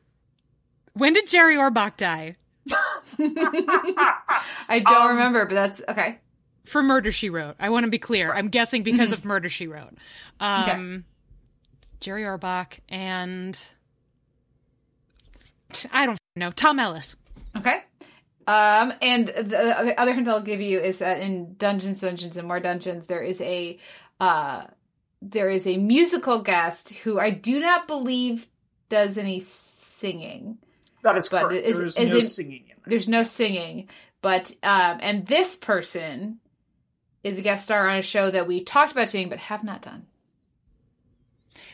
when 0.93 1.13
did 1.13 1.27
Jerry 1.27 1.55
Orbach 1.55 1.97
die? 1.97 2.33
I 3.19 4.81
don't 4.85 4.95
Um, 5.03 5.07
remember, 5.09 5.45
but 5.45 5.55
that's 5.55 5.81
okay. 5.89 6.19
For 6.65 6.81
Murder 6.83 7.11
She 7.11 7.29
Wrote. 7.29 7.55
I 7.59 7.69
want 7.69 7.85
to 7.85 7.89
be 7.91 7.99
clear. 7.99 8.33
I'm 8.33 8.49
guessing 8.49 8.83
because 8.83 9.11
of 9.11 9.23
Murder 9.23 9.47
She 9.49 9.67
Wrote. 9.67 9.93
Um, 10.39 11.05
Jerry 11.99 12.23
Orbach 12.23 12.79
and 12.89 13.59
I 15.91 16.05
don't 16.05 16.19
know 16.35 16.51
Tom 16.51 16.79
Ellis. 16.79 17.15
Okay. 17.55 17.81
Um, 18.45 18.93
and 19.01 19.27
the, 19.27 19.43
the 19.43 19.99
other 19.99 20.13
hint 20.13 20.27
I'll 20.27 20.41
give 20.41 20.61
you 20.61 20.79
is 20.79 20.99
that 20.99 21.19
in 21.19 21.55
Dungeons, 21.55 21.99
Dungeons, 21.99 22.37
and 22.37 22.47
More 22.47 22.59
Dungeons, 22.61 23.07
there 23.07 23.21
is 23.21 23.41
a 23.41 23.77
uh, 24.21 24.65
there 25.21 25.49
is 25.49 25.67
a 25.67 25.77
musical 25.77 26.41
guest 26.41 26.89
who 26.89 27.19
I 27.19 27.29
do 27.31 27.59
not 27.59 27.87
believe 27.87 28.47
does 28.89 29.17
any 29.17 29.39
singing. 29.41 30.59
That 31.03 31.17
is 31.17 31.27
But 31.29 31.49
correct. 31.49 31.65
is- 31.65 31.77
There's 31.77 31.97
is 31.97 32.11
no 32.11 32.17
it- 32.17 32.23
singing 32.23 32.61
in 32.61 32.67
there. 32.67 32.75
There's 32.87 33.07
no 33.09 33.23
singing, 33.23 33.89
but 34.21 34.51
um, 34.63 34.99
and 35.01 35.25
this 35.27 35.57
person 35.57 36.39
is 37.23 37.37
a 37.37 37.41
guest 37.41 37.65
star 37.65 37.89
on 37.89 37.97
a 37.97 38.01
show 38.01 38.31
that 38.31 38.47
we 38.47 38.63
talked 38.63 38.93
about 38.93 39.09
doing 39.09 39.27
but 39.27 39.39
have 39.39 39.63
not 39.65 39.81
done. 39.81 40.05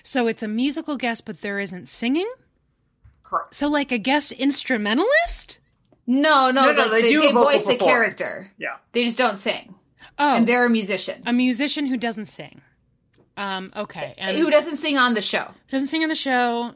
So 0.04 0.28
it's 0.28 0.44
a 0.44 0.48
musical 0.48 0.98
guest, 0.98 1.26
but 1.26 1.42
there 1.42 1.60
isn't 1.60 1.88
singing. 1.88 2.30
Correct. 3.24 3.54
So 3.56 3.68
like 3.68 3.92
a 3.92 3.98
guest 3.98 4.32
instrumentalist. 4.34 5.60
No, 6.06 6.52
no, 6.52 6.66
No, 6.66 6.74
no, 6.74 6.90
they 6.90 7.04
they, 7.04 7.10
do 7.10 7.22
they 7.22 7.30
a 7.30 7.34
voice 7.34 7.68
a 7.68 7.78
character. 7.78 8.52
Yeah. 8.58 8.76
They 8.92 9.06
just 9.06 9.18
don't 9.18 9.38
sing, 9.38 9.74
Oh, 10.20 10.36
and 10.36 10.46
they're 10.48 10.66
a 10.66 10.70
musician 10.70 11.24
a 11.26 11.32
musician 11.34 11.86
who 11.86 11.96
doesn't 11.98 12.26
sing. 12.28 12.62
Um, 13.38 13.72
okay, 13.76 14.14
and 14.18 14.38
who 14.38 14.52
doesn't 14.52 14.76
sing 14.76 14.98
on 14.98 15.14
the 15.16 15.22
show. 15.22 15.48
doesn't 15.72 15.88
sing 15.88 16.04
on 16.04 16.10
the 16.10 16.14
show, 16.16 16.76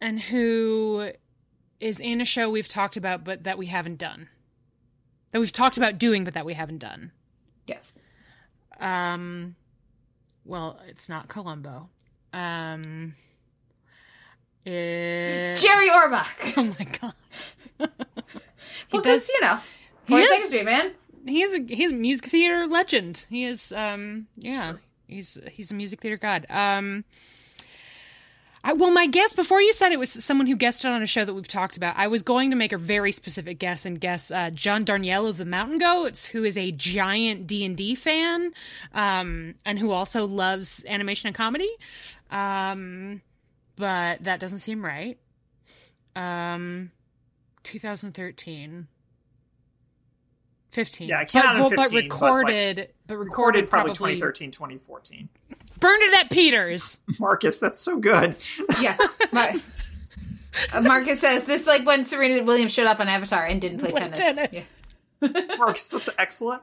and 0.00 0.18
who 0.20 1.12
is 1.78 2.00
in 2.00 2.20
a 2.20 2.24
show 2.24 2.50
we've 2.50 2.66
talked 2.66 2.96
about, 2.96 3.22
but 3.22 3.44
that 3.44 3.58
we 3.58 3.66
haven't 3.66 3.98
done. 3.98 4.28
That 5.30 5.38
we've 5.38 5.52
talked 5.52 5.76
about 5.76 5.98
doing, 5.98 6.24
but 6.24 6.34
that 6.34 6.44
we 6.44 6.54
haven't 6.54 6.78
done. 6.78 7.12
Yes. 7.66 8.00
Um, 8.80 9.54
well, 10.44 10.78
it's 10.88 11.08
not 11.08 11.28
Columbo. 11.28 11.88
Um, 12.32 13.14
it, 14.64 15.54
Jerry 15.58 15.88
Orbach. 15.90 16.54
oh 16.56 16.74
my 16.78 16.86
god, 17.00 17.14
he 18.88 18.96
Well, 18.96 19.02
does. 19.02 19.26
because 19.26 19.28
you 19.28 19.40
know, 19.42 19.58
He 20.06 20.12
Forty 20.12 20.26
Second 20.26 20.46
Street, 20.48 20.64
man. 20.64 20.92
He 21.26 21.42
is 21.42 21.54
a 21.54 21.74
he's 21.74 21.92
a 21.92 21.94
music 21.94 22.26
theater 22.26 22.66
legend. 22.66 23.26
He 23.28 23.44
is 23.44 23.72
um 23.72 24.26
yeah 24.36 24.74
he's 25.06 25.38
he's 25.52 25.70
a 25.70 25.74
music 25.74 26.00
theater 26.00 26.16
god. 26.16 26.46
Um, 26.50 27.04
I, 28.64 28.72
well, 28.74 28.92
my 28.92 29.06
guess 29.06 29.32
before 29.32 29.60
you 29.60 29.72
said 29.72 29.90
it 29.90 29.98
was 29.98 30.12
someone 30.12 30.46
who 30.46 30.54
guessed 30.54 30.84
it 30.84 30.88
on 30.88 31.02
a 31.02 31.06
show 31.06 31.24
that 31.24 31.34
we've 31.34 31.48
talked 31.48 31.76
about. 31.76 31.96
I 31.96 32.06
was 32.06 32.22
going 32.22 32.50
to 32.50 32.56
make 32.56 32.72
a 32.72 32.78
very 32.78 33.10
specific 33.10 33.58
guess 33.58 33.84
and 33.84 34.00
guess 34.00 34.30
uh, 34.30 34.50
John 34.50 34.84
Darnielle 34.84 35.28
of 35.28 35.36
the 35.36 35.44
Mountain 35.44 35.78
Goats, 35.78 36.26
who 36.26 36.44
is 36.44 36.56
a 36.56 36.70
giant 36.70 37.46
D 37.46 37.64
and 37.64 37.76
D 37.76 37.94
fan, 37.96 38.52
um, 38.94 39.56
and 39.64 39.78
who 39.80 39.90
also 39.90 40.26
loves 40.26 40.84
animation 40.86 41.26
and 41.26 41.34
comedy. 41.34 41.70
Um, 42.30 43.22
but 43.76 44.22
that 44.22 44.38
doesn't 44.38 44.60
seem 44.60 44.84
right. 44.84 45.18
Um, 46.14 46.92
2013. 47.64 48.86
15. 50.70 51.08
Yeah, 51.08 51.20
it 51.20 51.28
came 51.28 51.42
out 51.42 51.56
in 51.56 51.62
but, 51.62 51.70
15, 51.70 51.76
but 51.76 51.90
but, 51.90 51.94
like, 51.94 52.04
recorded, 52.04 52.88
but 53.06 53.16
recorded, 53.16 53.62
Recorded 53.64 53.70
probably, 53.70 53.94
probably 53.94 54.14
2013, 54.14 54.50
2014. 54.52 55.28
Bernadette 55.82 56.30
Peters. 56.30 56.98
Marcus, 57.18 57.58
that's 57.58 57.80
so 57.80 57.98
good. 57.98 58.36
Yeah. 58.80 58.96
Mar- 59.32 59.52
Uh, 60.72 60.82
Marcus 60.82 61.18
says 61.20 61.44
this 61.44 61.66
like 61.66 61.86
when 61.86 62.04
Serena 62.04 62.42
Williams 62.42 62.72
showed 62.74 62.86
up 62.86 63.00
on 63.00 63.08
Avatar 63.08 63.44
and 63.46 63.58
didn't 63.60 63.78
play 63.78 63.90
Play 63.90 64.00
tennis. 64.02 64.18
tennis. 64.18 64.64
Yeah. 65.22 65.56
Marcus, 65.56 65.88
that's 65.88 66.08
excellent. 66.18 66.62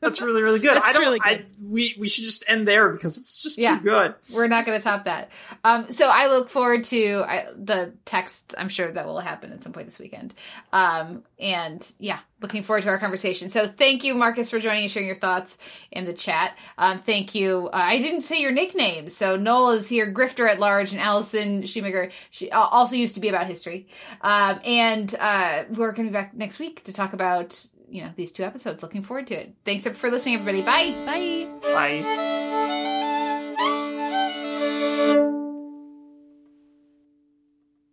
That's 0.00 0.20
really, 0.20 0.42
really 0.42 0.58
good. 0.58 0.76
That's 0.76 0.86
I 0.86 0.92
don't. 0.92 1.02
really 1.02 1.20
I, 1.22 1.44
we 1.62 1.94
we 1.98 2.08
should 2.08 2.24
just 2.24 2.44
end 2.48 2.68
there 2.68 2.90
because 2.90 3.16
it's 3.16 3.42
just 3.42 3.58
Yeah. 3.58 3.78
too 3.78 3.84
good. 3.84 4.14
We're 4.34 4.48
not 4.48 4.66
going 4.66 4.78
to 4.78 4.84
top 4.84 5.04
that. 5.06 5.30
Um, 5.64 5.90
so 5.90 6.08
I 6.12 6.26
look 6.26 6.50
forward 6.50 6.84
to 6.84 7.22
I, 7.26 7.46
the 7.56 7.92
text. 8.04 8.54
I'm 8.58 8.68
sure 8.68 8.90
that 8.90 9.06
will 9.06 9.20
happen 9.20 9.52
at 9.52 9.62
some 9.62 9.72
point 9.72 9.86
this 9.86 9.98
weekend. 9.98 10.34
Um, 10.72 11.22
and 11.38 11.90
yeah, 11.98 12.18
looking 12.40 12.62
forward 12.62 12.82
to 12.82 12.90
our 12.90 12.98
conversation. 12.98 13.48
So 13.48 13.66
thank 13.66 14.04
you, 14.04 14.14
Marcus, 14.14 14.50
for 14.50 14.58
joining 14.58 14.82
and 14.82 14.90
sharing 14.90 15.06
your 15.08 15.16
thoughts 15.16 15.56
in 15.90 16.04
the 16.04 16.12
chat. 16.12 16.56
Um, 16.76 16.98
thank 16.98 17.34
you. 17.34 17.68
Uh, 17.72 17.76
I 17.76 17.98
didn't 17.98 18.22
say 18.22 18.40
your 18.40 18.52
nickname. 18.52 19.08
So 19.08 19.36
Noel 19.36 19.70
is 19.72 19.88
here, 19.88 20.12
Grifter 20.12 20.48
at 20.48 20.60
large, 20.60 20.92
and 20.92 21.00
Allison 21.00 21.64
Shoemaker. 21.64 22.10
She 22.30 22.50
also 22.50 22.96
used 22.96 23.14
to 23.14 23.20
be 23.20 23.28
about 23.28 23.46
history. 23.46 23.86
Um, 24.20 24.60
and 24.64 25.14
uh, 25.18 25.64
we're 25.70 25.92
going 25.92 26.06
to 26.06 26.10
be 26.10 26.14
back 26.14 26.34
next 26.34 26.58
week 26.58 26.84
to 26.84 26.92
talk 26.92 27.12
about 27.14 27.66
you 27.94 28.02
know 28.02 28.10
these 28.16 28.32
two 28.32 28.42
episodes. 28.42 28.82
Looking 28.82 29.02
forward 29.02 29.28
to 29.28 29.34
it. 29.34 29.54
Thanks 29.64 29.86
for 29.86 30.10
listening, 30.10 30.34
everybody. 30.34 30.62
Bye. 30.62 30.90
Bye. 31.06 31.48
Bye. 31.62 32.90